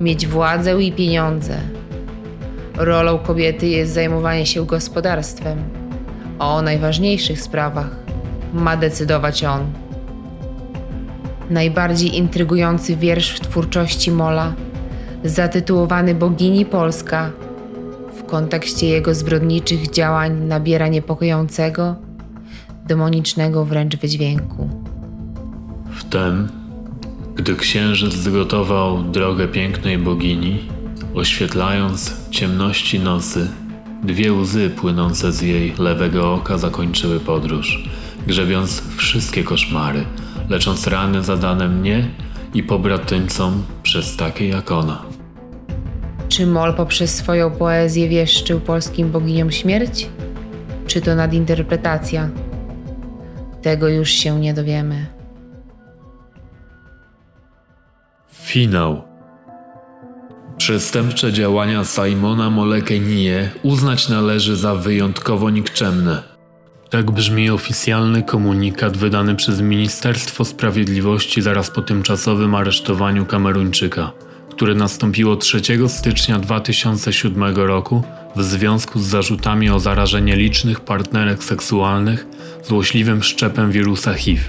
mieć 0.00 0.26
władzę 0.26 0.82
i 0.82 0.92
pieniądze. 0.92 1.56
Rolą 2.76 3.18
kobiety 3.18 3.66
jest 3.66 3.92
zajmowanie 3.92 4.46
się 4.46 4.66
gospodarstwem, 4.66 5.58
a 6.38 6.54
o 6.54 6.62
najważniejszych 6.62 7.40
sprawach 7.40 7.90
ma 8.52 8.76
decydować 8.76 9.44
on. 9.44 9.72
Najbardziej 11.50 12.16
intrygujący 12.16 12.96
wiersz 12.96 13.30
w 13.30 13.40
twórczości 13.40 14.12
Mola, 14.12 14.54
zatytułowany 15.24 16.14
Bogini 16.14 16.66
Polska, 16.66 17.30
w 18.16 18.24
kontekście 18.24 18.86
jego 18.86 19.14
zbrodniczych 19.14 19.90
działań 19.90 20.40
nabiera 20.40 20.88
niepokojącego, 20.88 21.94
demonicznego 22.86 23.64
wręcz 23.64 23.96
wydźwięku. 23.96 24.68
Wtem, 25.90 26.48
gdy 27.34 27.56
księżyc 27.56 28.12
zgotował 28.12 29.02
drogę 29.02 29.48
pięknej 29.48 29.98
bogini, 29.98 30.58
oświetlając 31.14 32.14
ciemności 32.30 33.00
nosy, 33.00 33.48
dwie 34.02 34.32
łzy 34.32 34.70
płynące 34.70 35.32
z 35.32 35.42
jej 35.42 35.72
lewego 35.78 36.34
oka 36.34 36.58
zakończyły 36.58 37.20
podróż, 37.20 37.88
grzebiąc 38.26 38.82
wszystkie 38.96 39.44
koszmary, 39.44 40.04
lecząc 40.48 40.86
rany 40.86 41.22
zadane 41.22 41.68
mnie 41.68 42.08
i 42.54 42.62
pobratyńcom 42.62 43.62
przez 43.82 44.16
takie 44.16 44.48
jak 44.48 44.72
ona. 44.72 45.13
Czy 46.34 46.46
Mol 46.46 46.74
poprzez 46.74 47.14
swoją 47.14 47.50
poezję 47.50 48.08
wieszczył 48.08 48.60
polskim 48.60 49.10
boginiom 49.10 49.50
śmierć? 49.52 50.08
Czy 50.86 51.00
to 51.00 51.14
nadinterpretacja? 51.14 52.30
Tego 53.62 53.88
już 53.88 54.10
się 54.10 54.40
nie 54.40 54.54
dowiemy. 54.54 55.06
Finał. 58.32 59.02
Przestępcze 60.56 61.32
działania 61.32 61.84
Simona 61.84 62.50
Molekenie 62.50 63.50
uznać 63.62 64.08
należy 64.08 64.56
za 64.56 64.74
wyjątkowo 64.74 65.50
nikczemne. 65.50 66.22
Tak 66.90 67.10
brzmi 67.10 67.50
oficjalny 67.50 68.22
komunikat 68.22 68.96
wydany 68.96 69.34
przez 69.34 69.60
Ministerstwo 69.60 70.44
Sprawiedliwości 70.44 71.42
zaraz 71.42 71.70
po 71.70 71.82
tymczasowym 71.82 72.54
aresztowaniu 72.54 73.26
Kameruńczyka 73.26 74.12
które 74.56 74.74
nastąpiło 74.74 75.36
3 75.36 75.60
stycznia 75.88 76.38
2007 76.38 77.56
roku 77.56 78.02
w 78.36 78.42
związku 78.42 79.00
z 79.00 79.06
zarzutami 79.06 79.70
o 79.70 79.80
zarażenie 79.80 80.36
licznych 80.36 80.80
partnerek 80.80 81.44
seksualnych 81.44 82.26
złośliwym 82.64 83.22
szczepem 83.22 83.72
wirusa 83.72 84.14
HIV, 84.14 84.42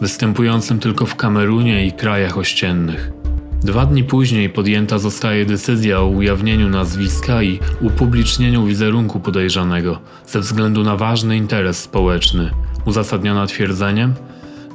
występującym 0.00 0.78
tylko 0.78 1.06
w 1.06 1.16
Kamerunie 1.16 1.86
i 1.86 1.92
krajach 1.92 2.38
ościennych. 2.38 3.12
Dwa 3.62 3.86
dni 3.86 4.04
później 4.04 4.50
podjęta 4.50 4.98
zostaje 4.98 5.46
decyzja 5.46 6.00
o 6.00 6.06
ujawnieniu 6.06 6.68
nazwiska 6.68 7.42
i 7.42 7.58
upublicznieniu 7.80 8.66
wizerunku 8.66 9.20
podejrzanego 9.20 9.98
ze 10.26 10.40
względu 10.40 10.82
na 10.82 10.96
ważny 10.96 11.36
interes 11.36 11.82
społeczny, 11.82 12.50
uzasadniona 12.84 13.46
twierdzeniem, 13.46 14.14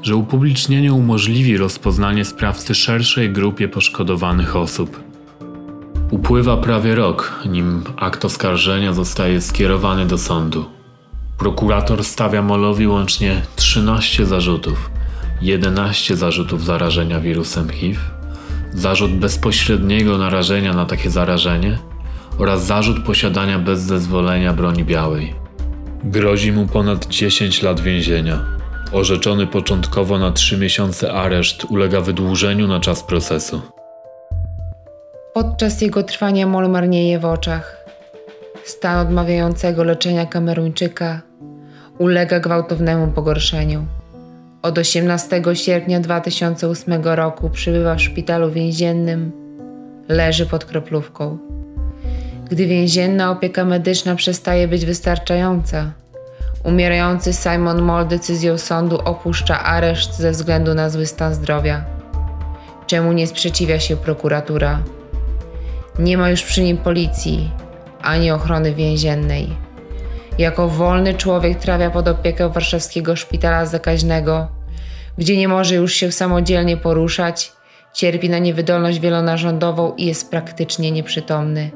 że 0.05 0.15
upublicznienie 0.15 0.93
umożliwi 0.93 1.57
rozpoznanie 1.57 2.25
sprawcy 2.25 2.75
szerszej 2.75 3.31
grupie 3.31 3.67
poszkodowanych 3.67 4.55
osób. 4.55 5.03
Upływa 6.11 6.57
prawie 6.57 6.95
rok, 6.95 7.39
nim 7.45 7.83
akt 7.97 8.25
oskarżenia 8.25 8.93
zostaje 8.93 9.41
skierowany 9.41 10.05
do 10.05 10.17
sądu. 10.17 10.65
Prokurator 11.37 12.03
stawia 12.03 12.41
Molowi 12.41 12.87
łącznie 12.87 13.41
13 13.55 14.25
zarzutów, 14.25 14.89
11 15.41 16.15
zarzutów 16.15 16.65
zarażenia 16.65 17.19
wirusem 17.19 17.69
HIV, 17.69 17.99
zarzut 18.73 19.11
bezpośredniego 19.11 20.17
narażenia 20.17 20.73
na 20.73 20.85
takie 20.85 21.09
zarażenie 21.09 21.77
oraz 22.37 22.65
zarzut 22.65 23.03
posiadania 23.03 23.59
bez 23.59 23.81
zezwolenia 23.81 24.53
broni 24.53 24.83
białej. 24.83 25.33
Grozi 26.03 26.51
mu 26.51 26.67
ponad 26.67 27.07
10 27.07 27.61
lat 27.61 27.79
więzienia. 27.79 28.54
Orzeczony 28.91 29.47
początkowo 29.47 30.19
na 30.19 30.31
trzy 30.31 30.57
miesiące 30.57 31.13
areszt 31.13 31.65
ulega 31.65 32.01
wydłużeniu 32.01 32.67
na 32.67 32.79
czas 32.79 33.03
procesu. 33.03 33.61
Podczas 35.33 35.81
jego 35.81 36.03
trwania 36.03 36.47
mol 36.47 36.69
marnieje 36.69 37.19
w 37.19 37.25
oczach. 37.25 37.85
Stan 38.63 39.07
odmawiającego 39.07 39.83
leczenia 39.83 40.25
Kameruńczyka 40.25 41.21
ulega 41.97 42.39
gwałtownemu 42.39 43.11
pogorszeniu. 43.11 43.85
Od 44.61 44.77
18 44.77 45.41
sierpnia 45.53 45.99
2008 45.99 47.03
roku 47.03 47.49
przybywa 47.49 47.95
w 47.95 48.01
szpitalu 48.01 48.51
więziennym, 48.51 49.31
leży 50.07 50.45
pod 50.45 50.65
kroplówką. 50.65 51.37
Gdy 52.49 52.67
więzienna 52.67 53.31
opieka 53.31 53.65
medyczna 53.65 54.15
przestaje 54.15 54.67
być 54.67 54.85
wystarczająca, 54.85 55.91
Umierający 56.65 57.33
Simon 57.33 57.81
Moll 57.81 58.07
decyzją 58.07 58.57
sądu 58.57 58.99
opuszcza 59.05 59.63
areszt 59.63 60.17
ze 60.17 60.31
względu 60.31 60.73
na 60.73 60.89
zły 60.89 61.05
stan 61.05 61.33
zdrowia. 61.33 61.85
Czemu 62.87 63.13
nie 63.13 63.27
sprzeciwia 63.27 63.79
się 63.79 63.97
prokuratura? 63.97 64.79
Nie 65.99 66.17
ma 66.17 66.29
już 66.29 66.43
przy 66.43 66.61
nim 66.61 66.77
policji 66.77 67.51
ani 68.01 68.31
ochrony 68.31 68.73
więziennej. 68.73 69.49
Jako 70.37 70.67
wolny 70.67 71.13
człowiek 71.13 71.59
trafia 71.59 71.89
pod 71.89 72.07
opiekę 72.07 72.49
warszawskiego 72.49 73.15
szpitala 73.15 73.65
zakaźnego, 73.65 74.47
gdzie 75.17 75.37
nie 75.37 75.47
może 75.47 75.75
już 75.75 75.93
się 75.93 76.11
samodzielnie 76.11 76.77
poruszać, 76.77 77.51
cierpi 77.93 78.29
na 78.29 78.39
niewydolność 78.39 78.99
wielonarządową 78.99 79.93
i 79.97 80.05
jest 80.05 80.31
praktycznie 80.31 80.91
nieprzytomny. 80.91 81.71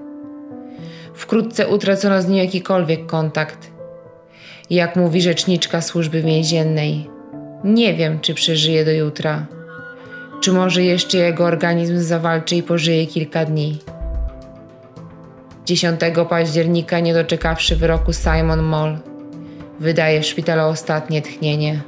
Wkrótce 1.14 1.68
utracono 1.68 2.22
z 2.22 2.28
nim 2.28 2.38
jakikolwiek 2.38 3.06
kontakt 3.06 3.79
jak 4.70 4.96
mówi 4.96 5.22
rzeczniczka 5.22 5.82
służby 5.82 6.22
więziennej. 6.22 7.10
Nie 7.64 7.94
wiem, 7.94 8.20
czy 8.20 8.34
przeżyje 8.34 8.86
do 8.86 8.92
jutra. 8.92 9.46
Czy 10.42 10.52
może 10.52 10.84
jeszcze 10.84 11.18
jego 11.18 11.46
organizm 11.46 12.00
zawalczy 12.00 12.56
i 12.56 12.64
pożyje 12.64 13.08
kilka 13.08 13.46
dni. 13.46 13.78
10 15.66 16.00
października, 16.30 17.00
nie 17.00 17.14
doczekawszy 17.14 17.76
wyroku 17.76 18.14
Simon 18.14 18.64
Moll, 18.64 18.98
wydaje 19.80 20.22
w 20.22 20.26
szpitalu 20.26 20.62
ostatnie 20.62 21.22
tchnienie. 21.22 21.82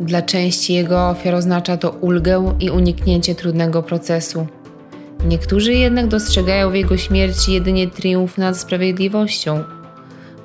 Dla 0.00 0.22
części 0.22 0.74
jego 0.74 1.08
ofiar 1.08 1.34
oznacza 1.34 1.76
to 1.76 1.90
ulgę 1.90 2.56
i 2.60 2.70
uniknięcie 2.70 3.34
trudnego 3.34 3.82
procesu. 3.82 4.46
Niektórzy 5.24 5.72
jednak 5.72 6.06
dostrzegają 6.06 6.70
w 6.70 6.74
jego 6.74 6.96
śmierci 6.96 7.52
jedynie 7.52 7.86
triumf 7.86 8.38
nad 8.38 8.56
sprawiedliwością 8.56 9.64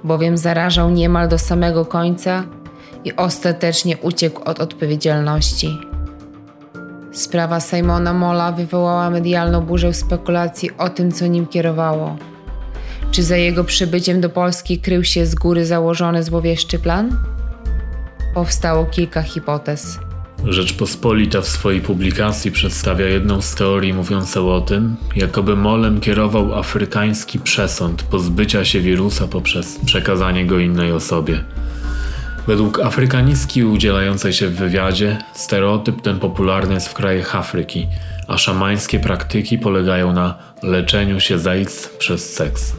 bowiem 0.03 0.38
zarażał 0.38 0.89
niemal 0.89 1.29
do 1.29 1.38
samego 1.38 1.85
końca 1.85 2.43
i 3.05 3.15
ostatecznie 3.15 3.97
uciekł 3.97 4.41
od 4.43 4.59
odpowiedzialności. 4.59 5.79
Sprawa 7.12 7.59
Simona 7.59 8.13
Mola 8.13 8.51
wywołała 8.51 9.09
medialną 9.09 9.62
burzę 9.62 9.93
spekulacji 9.93 10.69
o 10.77 10.89
tym, 10.89 11.12
co 11.12 11.27
nim 11.27 11.47
kierowało. 11.47 12.17
Czy 13.12 13.23
za 13.23 13.38
jego 13.38 13.63
przybyciem 13.63 14.21
do 14.21 14.29
Polski 14.29 14.79
krył 14.79 15.03
się 15.03 15.25
z 15.25 15.35
góry 15.35 15.65
założony 15.65 16.23
złowieszczy 16.23 16.79
plan? 16.79 17.17
Powstało 18.33 18.85
kilka 18.85 19.21
hipotez. 19.21 19.99
Rzeczpospolita 20.45 21.41
w 21.41 21.47
swojej 21.47 21.82
publikacji 21.82 22.52
przedstawia 22.52 23.06
jedną 23.06 23.41
z 23.41 23.56
teorii 23.56 23.93
mówiącą 23.93 24.54
o 24.54 24.62
tym, 24.62 24.95
jakoby 25.15 25.56
molem 25.56 25.99
kierował 25.99 26.56
afrykański 26.56 27.39
przesąd 27.39 28.04
pozbycia 28.04 28.65
się 28.65 28.82
wirusa 28.82 29.28
poprzez 29.28 29.80
przekazanie 29.86 30.45
go 30.45 30.60
innej 30.60 30.91
osobie. 30.91 31.43
Według 32.47 32.80
afrykanistki 32.80 33.63
udzielającej 33.63 34.34
się 34.34 34.47
w 34.47 34.56
wywiadzie, 34.56 35.17
stereotyp 35.34 36.02
ten 36.02 36.19
popularny 36.19 36.73
jest 36.73 36.88
w 36.88 36.93
krajach 36.93 37.36
Afryki, 37.36 37.88
a 38.28 38.38
szamańskie 38.38 38.99
praktyki 38.99 39.58
polegają 39.58 40.13
na 40.13 40.38
leczeniu 40.63 41.19
się 41.19 41.39
z 41.39 41.97
przez 41.97 42.34
seks. 42.34 42.73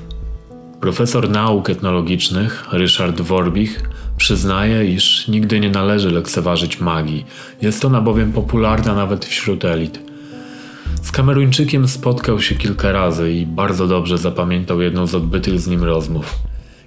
Profesor 0.80 1.30
nauk 1.30 1.70
etnologicznych 1.70 2.64
Ryszard 2.72 3.20
Worbich 3.20 3.89
przyznaje, 4.20 4.84
iż 4.84 5.28
nigdy 5.28 5.60
nie 5.60 5.70
należy 5.70 6.10
lekceważyć 6.10 6.80
magii. 6.80 7.26
Jest 7.62 7.84
ona 7.84 8.00
bowiem 8.00 8.32
popularna 8.32 8.94
nawet 8.94 9.24
wśród 9.24 9.64
elit. 9.64 10.00
Z 11.02 11.12
Kameruńczykiem 11.12 11.88
spotkał 11.88 12.40
się 12.40 12.54
kilka 12.54 12.92
razy 12.92 13.32
i 13.32 13.46
bardzo 13.46 13.86
dobrze 13.86 14.18
zapamiętał 14.18 14.80
jedną 14.80 15.06
z 15.06 15.14
odbytych 15.14 15.60
z 15.60 15.66
nim 15.66 15.84
rozmów. 15.84 16.38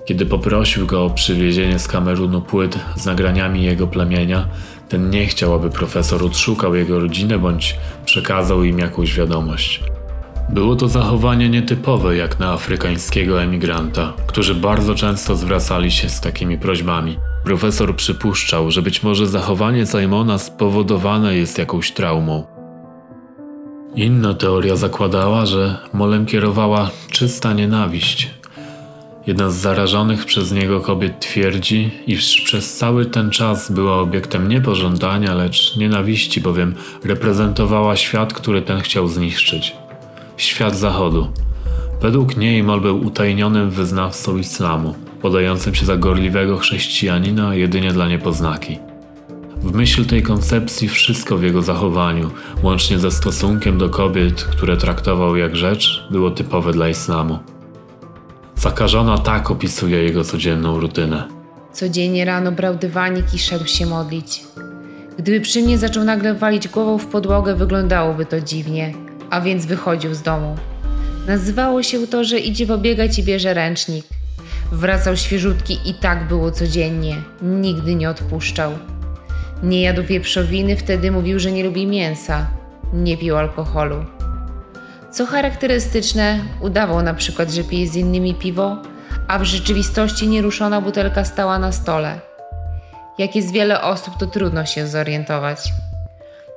Kiedy 0.06 0.26
poprosił 0.26 0.88
go 0.88 1.06
o 1.06 1.10
przywiezienie 1.10 1.80
z 1.80 1.88
Kamerunu 1.88 2.42
płyt 2.42 2.80
z 2.96 3.06
nagraniami 3.06 3.64
jego 3.64 3.88
plemienia, 3.88 4.48
ten 4.90 5.10
nie 5.10 5.26
chciał, 5.26 5.54
aby 5.54 5.70
profesor 5.70 6.26
odszukał 6.26 6.76
jego 6.76 7.00
rodzinę 7.00 7.40
bądź 7.40 7.76
przekazał 8.06 8.64
im 8.64 8.80
jakąś 8.80 9.16
wiadomość. 9.16 9.84
Było 10.50 10.76
to 10.76 10.88
zachowanie 10.88 11.50
nietypowe 11.50 12.18
jak 12.18 12.40
na 12.40 12.52
afrykańskiego 12.54 13.42
emigranta, 13.42 14.14
którzy 14.28 14.56
bardzo 14.56 14.96
często 14.96 15.36
zwracali 15.36 15.92
się 15.92 16.10
z 16.10 16.22
takimi 16.22 16.58
prośbami. 16.58 17.18
Profesor 17.44 17.96
przypuszczał, 17.96 18.72
że 18.72 18.82
być 18.82 19.04
może 19.04 19.28
zachowanie 19.28 19.86
Simona 19.86 20.38
spowodowane 20.38 21.36
jest 21.36 21.58
jakąś 21.58 21.92
traumą. 21.92 22.44
Inna 23.96 24.34
teoria 24.34 24.76
zakładała, 24.76 25.46
że 25.46 25.78
molem 25.94 26.26
kierowała 26.26 26.90
czysta 27.12 27.54
nienawiść. 27.54 28.30
Jedna 29.28 29.50
z 29.50 29.56
zarażonych 29.56 30.26
przez 30.26 30.52
niego 30.52 30.82
kobiet 30.82 31.20
twierdzi, 31.20 31.92
iż 32.08 32.42
przez 32.42 32.78
cały 32.78 33.06
ten 33.06 33.30
czas 33.30 33.72
była 33.72 34.00
obiektem 34.00 34.48
nie 34.48 34.62
pożądania, 34.62 35.34
lecz 35.34 35.78
nienawiści, 35.78 36.42
bowiem 36.42 36.76
reprezentowała 37.04 37.96
świat, 37.96 38.34
który 38.34 38.62
ten 38.62 38.82
chciał 38.82 39.08
zniszczyć 39.08 39.76
świat 40.38 40.76
zachodu. 40.76 41.28
Według 42.02 42.38
niej 42.38 42.64
Mol 42.64 42.82
był 42.82 43.06
utajnionym 43.06 43.70
wyznawcą 43.70 44.38
islamu, 44.38 44.96
podającym 45.22 45.76
się 45.76 45.86
za 45.86 45.98
gorliwego 45.98 46.58
chrześcijanina 46.58 47.56
jedynie 47.56 47.92
dla 47.92 48.08
niepoznaki. 48.08 48.80
W 49.58 49.74
myśl 49.74 50.06
tej 50.06 50.24
koncepcji 50.24 50.90
wszystko 50.90 51.38
w 51.38 51.44
jego 51.44 51.62
zachowaniu, 51.62 52.32
łącznie 52.64 53.00
ze 53.00 53.12
stosunkiem 53.12 53.78
do 53.78 53.90
kobiet, 53.90 54.44
które 54.44 54.78
traktował 54.78 55.36
jak 55.36 55.56
rzecz, 55.56 56.08
było 56.12 56.32
typowe 56.32 56.74
dla 56.74 56.90
islamu. 56.90 57.40
Zakażona 58.56 59.18
tak 59.18 59.52
opisuje 59.52 60.04
jego 60.04 60.24
codzienną 60.24 60.80
rutynę. 60.80 61.28
Codziennie 61.74 62.26
rano 62.26 62.52
brał 62.52 62.76
dywanik 62.76 63.34
i 63.34 63.40
szedł 63.40 63.66
się 63.66 63.86
modlić. 63.86 64.44
Gdyby 65.18 65.42
przy 65.42 65.62
mnie 65.62 65.78
zaczął 65.78 66.04
nagle 66.04 66.34
walić 66.34 66.68
głową 66.68 66.98
w 66.98 67.06
podłogę, 67.06 67.56
wyglądałoby 67.56 68.26
to 68.26 68.42
dziwnie 68.42 69.03
a 69.34 69.42
więc 69.42 69.66
wychodził 69.66 70.14
z 70.14 70.22
domu. 70.22 70.56
Nazywało 71.28 71.84
się 71.84 72.08
to, 72.08 72.24
że 72.24 72.40
idzie 72.40 72.68
pobiegać 72.68 73.20
i 73.20 73.24
bierze 73.24 73.54
ręcznik. 73.54 74.06
Wracał 74.72 75.18
świeżutki 75.18 75.80
i 75.86 75.94
tak 75.94 76.28
było 76.28 76.52
codziennie. 76.52 77.16
Nigdy 77.42 77.96
nie 77.96 78.10
odpuszczał. 78.10 78.72
Nie 79.64 79.82
jadł 79.82 80.04
wieprzowiny, 80.04 80.76
wtedy 80.76 81.12
mówił, 81.12 81.40
że 81.40 81.52
nie 81.52 81.64
lubi 81.64 81.88
mięsa. 81.88 82.48
Nie 82.94 83.18
pił 83.18 83.38
alkoholu. 83.38 84.06
Co 85.12 85.26
charakterystyczne, 85.26 86.40
udawał 86.62 87.02
na 87.02 87.14
przykład, 87.14 87.52
że 87.52 87.64
pije 87.64 87.88
z 87.88 87.96
innymi 87.96 88.36
piwo, 88.36 88.78
a 89.28 89.40
w 89.40 89.44
rzeczywistości 89.44 90.28
nieruszona 90.28 90.82
butelka 90.82 91.26
stała 91.26 91.60
na 91.60 91.72
stole. 91.72 92.20
Jak 93.18 93.36
jest 93.36 93.52
wiele 93.52 93.82
osób, 93.82 94.18
to 94.18 94.28
trudno 94.28 94.66
się 94.66 94.88
zorientować. 94.88 95.74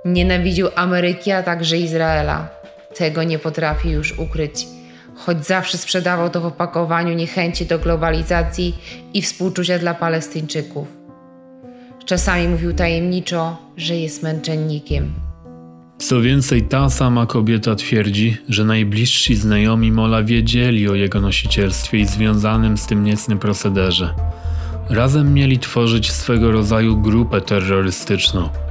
Nienawidził 0.04 0.68
Ameryki, 0.76 1.32
a 1.32 1.42
także 1.42 1.76
Izraela. 1.76 2.55
Tego 2.98 3.22
nie 3.22 3.38
potrafi 3.38 3.90
już 3.90 4.18
ukryć, 4.18 4.66
choć 5.14 5.46
zawsze 5.46 5.78
sprzedawał 5.78 6.30
to 6.30 6.40
w 6.40 6.46
opakowaniu 6.46 7.14
niechęci 7.14 7.66
do 7.66 7.78
globalizacji 7.78 8.74
i 9.14 9.22
współczucia 9.22 9.78
dla 9.78 9.94
Palestyńczyków. 9.94 10.88
Czasami 12.06 12.48
mówił 12.48 12.72
tajemniczo, 12.72 13.56
że 13.76 13.96
jest 13.96 14.22
męczennikiem. 14.22 15.12
Co 15.98 16.20
więcej, 16.20 16.62
ta 16.62 16.90
sama 16.90 17.26
kobieta 17.26 17.74
twierdzi, 17.74 18.36
że 18.48 18.64
najbliżsi 18.64 19.36
znajomi 19.36 19.92
Mola 19.92 20.22
wiedzieli 20.22 20.88
o 20.88 20.94
jego 20.94 21.20
nosicielstwie 21.20 21.98
i 21.98 22.06
związanym 22.06 22.78
z 22.78 22.86
tym 22.86 23.04
niecnym 23.04 23.38
procederze. 23.38 24.14
Razem 24.90 25.34
mieli 25.34 25.58
tworzyć 25.58 26.12
swego 26.12 26.52
rodzaju 26.52 26.96
grupę 26.96 27.40
terrorystyczną– 27.40 28.48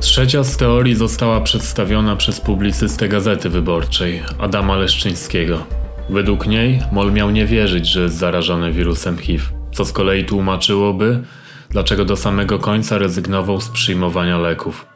Trzecia 0.00 0.44
z 0.44 0.56
teorii 0.56 0.94
została 0.94 1.40
przedstawiona 1.40 2.16
przez 2.16 2.40
publicystę 2.40 3.08
Gazety 3.08 3.48
Wyborczej, 3.48 4.22
Adama 4.38 4.76
Leszczyńskiego. 4.76 5.66
Według 6.10 6.46
niej 6.46 6.80
Mol 6.92 7.12
miał 7.12 7.30
nie 7.30 7.46
wierzyć, 7.46 7.88
że 7.88 8.00
jest 8.00 8.16
zarażony 8.16 8.72
wirusem 8.72 9.18
HIV, 9.18 9.44
co 9.72 9.84
z 9.84 9.92
kolei 9.92 10.24
tłumaczyłoby, 10.24 11.22
dlaczego 11.70 12.04
do 12.04 12.16
samego 12.16 12.58
końca 12.58 12.98
rezygnował 12.98 13.60
z 13.60 13.68
przyjmowania 13.68 14.38
leków. 14.38 14.86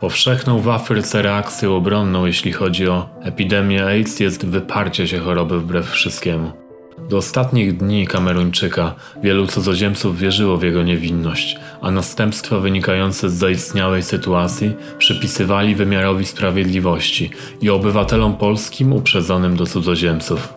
Powszechną 0.00 0.60
w 0.60 0.68
Afryce 0.68 1.22
reakcją 1.22 1.76
obronną, 1.76 2.26
jeśli 2.26 2.52
chodzi 2.52 2.88
o 2.88 3.08
epidemię 3.22 3.84
AIDS, 3.84 4.20
jest 4.20 4.46
wyparcie 4.46 5.08
się 5.08 5.18
choroby 5.18 5.60
wbrew 5.60 5.90
wszystkiemu. 5.90 6.67
Do 7.08 7.16
ostatnich 7.16 7.76
dni 7.76 8.06
Kameruńczyka 8.06 8.94
wielu 9.22 9.46
cudzoziemców 9.46 10.18
wierzyło 10.18 10.56
w 10.56 10.62
jego 10.62 10.82
niewinność, 10.82 11.58
a 11.80 11.90
następstwa 11.90 12.58
wynikające 12.58 13.30
z 13.30 13.32
zaistniałej 13.32 14.02
sytuacji 14.02 14.72
przypisywali 14.98 15.74
wymiarowi 15.74 16.26
sprawiedliwości 16.26 17.30
i 17.60 17.70
obywatelom 17.70 18.36
polskim 18.36 18.92
uprzedzonym 18.92 19.56
do 19.56 19.66
cudzoziemców. 19.66 20.54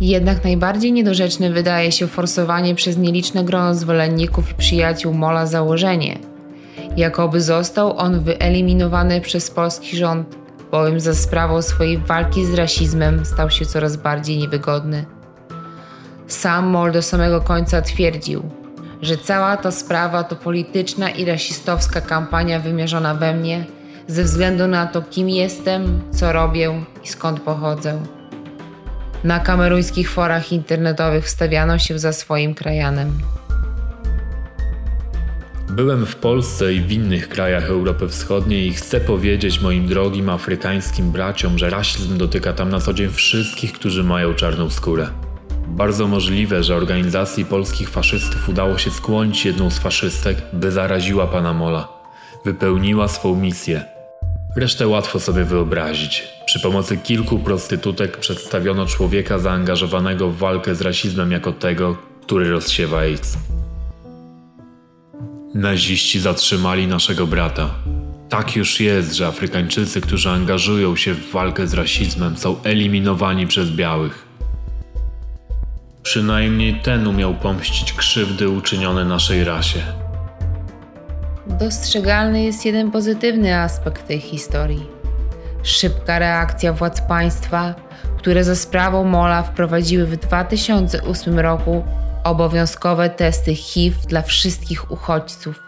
Jednak 0.00 0.44
najbardziej 0.44 0.92
niedorzeczne 0.92 1.50
wydaje 1.50 1.92
się 1.92 2.06
forsowanie 2.06 2.74
przez 2.74 2.98
nieliczne 2.98 3.44
grono 3.44 3.74
zwolenników 3.74 4.50
i 4.50 4.54
przyjaciół 4.54 5.14
Mola 5.14 5.46
założenie, 5.46 6.18
jakoby 6.96 7.40
został 7.40 7.98
on 7.98 8.20
wyeliminowany 8.20 9.20
przez 9.20 9.50
polski 9.50 9.96
rząd 9.96 10.45
bowiem 10.76 11.00
za 11.00 11.14
sprawą 11.14 11.62
swojej 11.62 11.98
walki 11.98 12.46
z 12.46 12.54
rasizmem 12.54 13.26
stał 13.26 13.50
się 13.50 13.66
coraz 13.66 13.96
bardziej 13.96 14.38
niewygodny. 14.38 15.04
Sam 16.26 16.66
Moll 16.66 16.92
do 16.92 17.02
samego 17.02 17.40
końca 17.40 17.82
twierdził, 17.82 18.42
że 19.02 19.16
cała 19.16 19.56
ta 19.56 19.70
sprawa 19.70 20.24
to 20.24 20.36
polityczna 20.36 21.10
i 21.10 21.24
rasistowska 21.24 22.00
kampania 22.00 22.60
wymierzona 22.60 23.14
we 23.14 23.34
mnie 23.34 23.64
ze 24.06 24.24
względu 24.24 24.66
na 24.66 24.86
to, 24.86 25.02
kim 25.02 25.28
jestem, 25.28 26.00
co 26.10 26.32
robię 26.32 26.84
i 27.04 27.08
skąd 27.08 27.40
pochodzę. 27.40 28.02
Na 29.24 29.40
kameruńskich 29.40 30.10
forach 30.10 30.52
internetowych 30.52 31.24
wstawiano 31.24 31.78
się 31.78 31.98
za 31.98 32.12
swoim 32.12 32.54
krajanem. 32.54 33.18
Byłem 35.70 36.06
w 36.06 36.16
Polsce 36.16 36.74
i 36.74 36.80
w 36.80 36.92
innych 36.92 37.28
krajach 37.28 37.64
Europy 37.64 38.08
Wschodniej 38.08 38.66
i 38.66 38.72
chcę 38.72 39.00
powiedzieć 39.00 39.60
moim 39.60 39.86
drogim 39.86 40.28
afrykańskim 40.28 41.10
braciom, 41.12 41.58
że 41.58 41.70
rasizm 41.70 42.18
dotyka 42.18 42.52
tam 42.52 42.68
na 42.68 42.80
co 42.80 42.92
dzień 42.92 43.10
wszystkich, 43.10 43.72
którzy 43.72 44.04
mają 44.04 44.34
czarną 44.34 44.70
skórę. 44.70 45.08
Bardzo 45.66 46.06
możliwe, 46.06 46.64
że 46.64 46.76
organizacji 46.76 47.44
polskich 47.44 47.90
faszystów 47.90 48.48
udało 48.48 48.78
się 48.78 48.90
skłonić 48.90 49.44
jedną 49.44 49.70
z 49.70 49.78
faszystek, 49.78 50.36
by 50.52 50.70
zaraziła 50.70 51.26
pana 51.26 51.52
Mola. 51.52 51.88
Wypełniła 52.44 53.08
swą 53.08 53.36
misję. 53.36 53.84
Resztę 54.56 54.88
łatwo 54.88 55.20
sobie 55.20 55.44
wyobrazić. 55.44 56.28
Przy 56.46 56.60
pomocy 56.60 56.96
kilku 56.96 57.38
prostytutek 57.38 58.16
przedstawiono 58.16 58.86
człowieka 58.86 59.38
zaangażowanego 59.38 60.30
w 60.30 60.36
walkę 60.36 60.74
z 60.74 60.80
rasizmem 60.80 61.32
jako 61.32 61.52
tego, 61.52 61.96
który 62.22 62.50
rozsiewa 62.50 62.98
AIDS. 62.98 63.38
Naziści 65.56 66.20
zatrzymali 66.20 66.86
naszego 66.86 67.26
brata. 67.26 67.70
Tak 68.28 68.56
już 68.56 68.80
jest, 68.80 69.14
że 69.14 69.26
Afrykańczycy, 69.26 70.00
którzy 70.00 70.30
angażują 70.30 70.96
się 70.96 71.14
w 71.14 71.30
walkę 71.32 71.66
z 71.66 71.74
rasizmem, 71.74 72.36
są 72.36 72.62
eliminowani 72.62 73.46
przez 73.46 73.70
białych. 73.70 74.26
Przynajmniej 76.02 76.80
ten 76.82 77.06
umiał 77.06 77.34
pomścić 77.34 77.92
krzywdy 77.92 78.48
uczynione 78.48 79.04
naszej 79.04 79.44
rasie. 79.44 79.80
dostrzegalny 81.46 82.42
jest 82.42 82.64
jeden 82.64 82.90
pozytywny 82.90 83.56
aspekt 83.56 84.06
tej 84.06 84.20
historii. 84.20 84.86
Szybka 85.62 86.18
reakcja 86.18 86.72
władz 86.72 87.00
państwa, 87.00 87.74
które 88.18 88.44
za 88.44 88.56
sprawą 88.56 89.04
Mola 89.04 89.42
wprowadziły 89.42 90.06
w 90.06 90.16
2008 90.16 91.38
roku 91.38 91.84
obowiązkowe 92.26 93.10
testy 93.10 93.54
HIV 93.54 93.96
dla 94.08 94.22
wszystkich 94.22 94.90
uchodźców, 94.90 95.62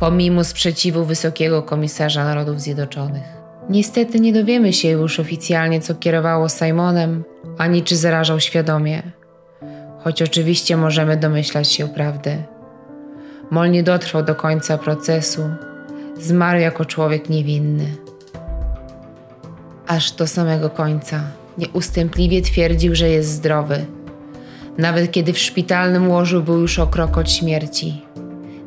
pomimo 0.00 0.44
sprzeciwu 0.44 1.04
Wysokiego 1.04 1.62
Komisarza 1.62 2.24
Narodów 2.24 2.60
Zjednoczonych. 2.60 3.22
Niestety 3.68 4.20
nie 4.20 4.32
dowiemy 4.32 4.72
się 4.72 4.88
już 4.88 5.20
oficjalnie, 5.20 5.80
co 5.80 5.94
kierowało 5.94 6.48
Simonem, 6.48 7.24
ani 7.58 7.82
czy 7.82 7.96
zarażał 7.96 8.40
świadomie, 8.40 9.02
choć 10.04 10.22
oczywiście 10.22 10.76
możemy 10.76 11.16
domyślać 11.16 11.72
się 11.72 11.88
prawdy. 11.88 12.42
Mol 13.50 13.70
nie 13.70 13.82
dotrwał 13.82 14.22
do 14.22 14.34
końca 14.34 14.78
procesu, 14.78 15.42
zmarł 16.18 16.60
jako 16.60 16.84
człowiek 16.84 17.28
niewinny. 17.28 17.96
Aż 19.86 20.12
do 20.12 20.26
samego 20.26 20.70
końca 20.70 21.20
nieustępliwie 21.58 22.42
twierdził, 22.42 22.94
że 22.94 23.08
jest 23.08 23.30
zdrowy, 23.30 23.86
nawet 24.80 25.12
kiedy 25.12 25.32
w 25.32 25.38
szpitalnym 25.38 26.08
łożu 26.08 26.42
był 26.42 26.58
już 26.58 26.78
o 26.78 26.86
krok 26.86 27.18
od 27.18 27.30
śmierci. 27.30 28.02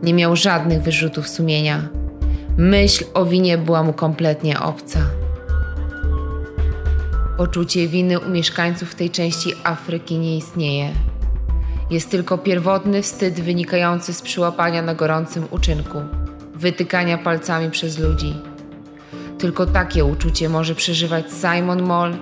Nie 0.04 0.14
miał 0.14 0.36
żadnych 0.36 0.82
wyrzutów 0.82 1.28
sumienia. 1.28 1.90
Myśl 2.58 3.06
o 3.14 3.26
winie 3.26 3.58
była 3.58 3.84
mu 3.84 3.94
kompletnie 3.94 4.60
obca. 4.60 5.00
Poczucie 7.38 7.88
winy 7.88 8.20
u 8.20 8.30
mieszkańców 8.30 8.96
tej 8.96 9.10
części 9.10 9.54
Afryki 9.64 10.18
nie 10.18 10.38
istnieje. 10.38 10.90
Jest 11.90 12.12
tylko 12.12 12.38
pierwotny 12.38 13.02
wstyd 13.02 13.42
wynikający 13.42 14.14
z 14.14 14.22
przyłapania 14.22 14.82
na 14.82 14.96
gorącym 14.96 15.48
uczynku, 15.52 16.02
wytykania 16.56 17.18
palcami 17.18 17.72
przez 17.72 18.00
ludzi. 18.00 18.34
Tylko 19.40 19.66
takie 19.66 20.06
uczucie 20.06 20.50
może 20.50 20.76
przeżywać 20.76 21.26
Simon 21.32 21.82
Moll 21.82 22.16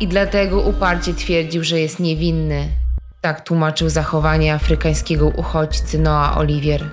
i 0.00 0.08
dlatego 0.08 0.60
uparcie 0.60 1.14
twierdził, 1.14 1.64
że 1.64 1.80
jest 1.80 2.00
niewinny. 2.00 2.83
Tak 3.24 3.40
tłumaczył 3.40 3.88
zachowanie 3.88 4.54
afrykańskiego 4.54 5.28
uchodźcy 5.28 5.98
Noah 5.98 6.38
Olivier, 6.38 6.84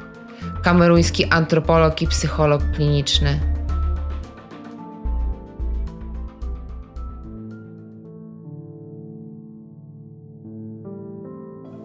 kameruński 0.63 1.25
antropolog 1.25 2.01
i 2.01 2.07
psycholog 2.07 2.61
kliniczny. 2.75 3.39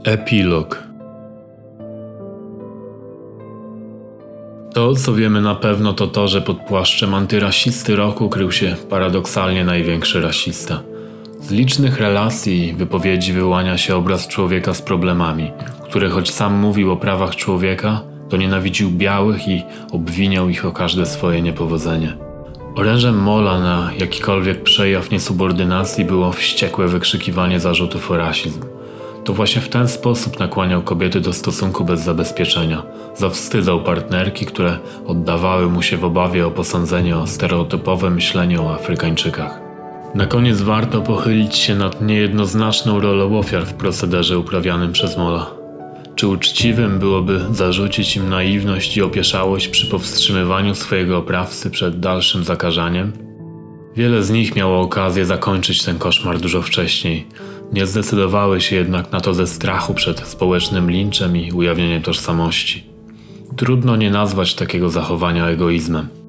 Epilog 0.04 0.82
To, 4.74 4.94
co 4.94 5.14
wiemy 5.14 5.40
na 5.40 5.54
pewno, 5.54 5.92
to 5.92 6.06
to, 6.06 6.28
że 6.28 6.42
pod 6.42 6.58
płaszczem 6.58 7.14
antyrasisty 7.14 7.96
roku 7.96 8.28
krył 8.28 8.52
się 8.52 8.76
paradoksalnie 8.90 9.64
największy 9.64 10.20
rasista. 10.20 10.95
Z 11.46 11.50
licznych 11.50 12.00
relacji 12.00 12.68
i 12.68 12.72
wypowiedzi 12.72 13.32
wyłania 13.32 13.78
się 13.78 13.96
obraz 13.96 14.28
człowieka 14.28 14.74
z 14.74 14.82
problemami, 14.82 15.52
który 15.82 16.10
choć 16.10 16.30
sam 16.30 16.54
mówił 16.54 16.92
o 16.92 16.96
prawach 16.96 17.36
człowieka, 17.36 18.00
to 18.28 18.36
nienawidził 18.36 18.90
białych 18.90 19.48
i 19.48 19.62
obwiniał 19.92 20.48
ich 20.48 20.64
o 20.64 20.72
każde 20.72 21.06
swoje 21.06 21.42
niepowodzenie. 21.42 22.16
Orężem 22.76 23.22
Mola 23.22 23.60
na 23.60 23.90
jakikolwiek 23.98 24.62
przejaw 24.62 25.10
niesubordynacji 25.10 26.04
było 26.04 26.32
wściekłe 26.32 26.88
wykrzykiwanie 26.88 27.60
zarzutów 27.60 28.10
o 28.10 28.16
rasizm. 28.16 28.60
To 29.24 29.32
właśnie 29.32 29.62
w 29.62 29.68
ten 29.68 29.88
sposób 29.88 30.40
nakłaniał 30.40 30.82
kobiety 30.82 31.20
do 31.20 31.32
stosunku 31.32 31.84
bez 31.84 32.00
zabezpieczenia. 32.00 32.82
Zawstydzał 33.16 33.80
partnerki, 33.80 34.46
które 34.46 34.78
oddawały 35.06 35.66
mu 35.66 35.82
się 35.82 35.96
w 35.96 36.04
obawie 36.04 36.46
o 36.46 36.50
posądzenie 36.50 37.16
o 37.16 37.26
stereotypowe 37.26 38.10
myślenie 38.10 38.60
o 38.60 38.74
Afrykańczykach. 38.74 39.65
Na 40.16 40.26
koniec 40.26 40.60
warto 40.60 41.02
pochylić 41.02 41.56
się 41.56 41.74
nad 41.74 42.02
niejednoznaczną 42.02 43.00
rolą 43.00 43.38
ofiar 43.38 43.66
w 43.66 43.74
procederze 43.74 44.38
uprawianym 44.38 44.92
przez 44.92 45.16
Mola. 45.16 45.50
Czy 46.14 46.28
uczciwym 46.28 46.98
byłoby 46.98 47.40
zarzucić 47.52 48.16
im 48.16 48.28
naiwność 48.28 48.96
i 48.96 49.02
opieszałość 49.02 49.68
przy 49.68 49.86
powstrzymywaniu 49.86 50.74
swojego 50.74 51.18
oprawcy 51.18 51.70
przed 51.70 52.00
dalszym 52.00 52.44
zakażaniem? 52.44 53.12
Wiele 53.96 54.22
z 54.22 54.30
nich 54.30 54.56
miało 54.56 54.80
okazję 54.80 55.24
zakończyć 55.24 55.84
ten 55.84 55.98
koszmar 55.98 56.40
dużo 56.40 56.62
wcześniej. 56.62 57.26
Nie 57.72 57.86
zdecydowały 57.86 58.60
się 58.60 58.76
jednak 58.76 59.12
na 59.12 59.20
to 59.20 59.34
ze 59.34 59.46
strachu 59.46 59.94
przed 59.94 60.20
społecznym 60.20 60.90
linczem 60.90 61.36
i 61.36 61.52
ujawnieniem 61.52 62.02
tożsamości. 62.02 62.84
Trudno 63.56 63.96
nie 63.96 64.10
nazwać 64.10 64.54
takiego 64.54 64.90
zachowania 64.90 65.46
egoizmem. 65.46 66.25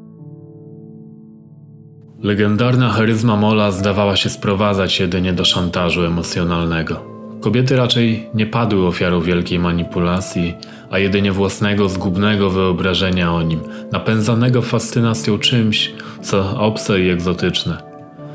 Legendarna 2.23 2.89
charyzma 2.89 3.35
Mola 3.35 3.71
zdawała 3.71 4.15
się 4.15 4.29
sprowadzać 4.29 4.99
jedynie 4.99 5.33
do 5.33 5.45
szantażu 5.45 6.05
emocjonalnego. 6.05 7.03
Kobiety 7.41 7.75
raczej 7.75 8.29
nie 8.33 8.45
padły 8.45 8.87
ofiarą 8.87 9.21
wielkiej 9.21 9.59
manipulacji, 9.59 10.53
a 10.91 10.99
jedynie 10.99 11.31
własnego 11.31 11.89
zgubnego 11.89 12.49
wyobrażenia 12.49 13.33
o 13.33 13.41
nim, 13.41 13.59
napędzanego 13.91 14.61
fascynacją 14.61 15.39
czymś, 15.39 15.91
co 16.21 16.59
obce 16.59 17.01
i 17.01 17.09
egzotyczne. 17.09 17.77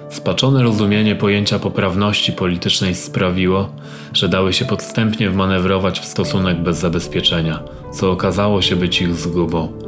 Spaczone 0.08 0.62
rozumienie 0.62 1.16
pojęcia 1.16 1.58
poprawności 1.58 2.32
politycznej 2.32 2.94
sprawiło, 2.94 3.68
że 4.12 4.28
dały 4.28 4.52
się 4.52 4.64
podstępnie 4.64 5.30
wmanewrować 5.30 6.00
w 6.00 6.04
stosunek 6.04 6.62
bez 6.62 6.78
zabezpieczenia, 6.78 7.62
co 7.92 8.10
okazało 8.10 8.62
się 8.62 8.76
być 8.76 9.02
ich 9.02 9.14
zgubą. 9.14 9.81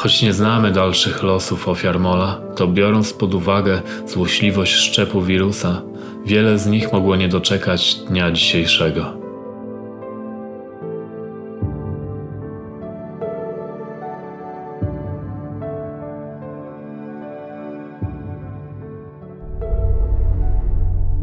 Choć 0.00 0.22
nie 0.22 0.32
znamy 0.32 0.72
dalszych 0.72 1.22
losów 1.22 1.68
ofiar 1.68 2.00
Mola, 2.00 2.40
to 2.56 2.66
biorąc 2.66 3.12
pod 3.12 3.34
uwagę 3.34 3.82
złośliwość 4.06 4.72
szczepu 4.72 5.22
wirusa, 5.22 5.82
wiele 6.26 6.58
z 6.58 6.66
nich 6.66 6.92
mogło 6.92 7.16
nie 7.16 7.28
doczekać 7.28 7.94
dnia 7.94 8.32
dzisiejszego. 8.32 9.04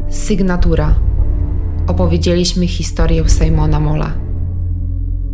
Sygnatura. 0.08 0.94
Opowiedzieliśmy 1.86 2.66
historię 2.66 3.28
Simona 3.28 3.80
Mola. 3.80 4.12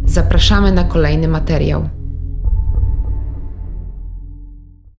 Zapraszamy 0.04 0.72
na 0.72 0.84
kolejny 0.84 1.28
materiał. 1.28 1.88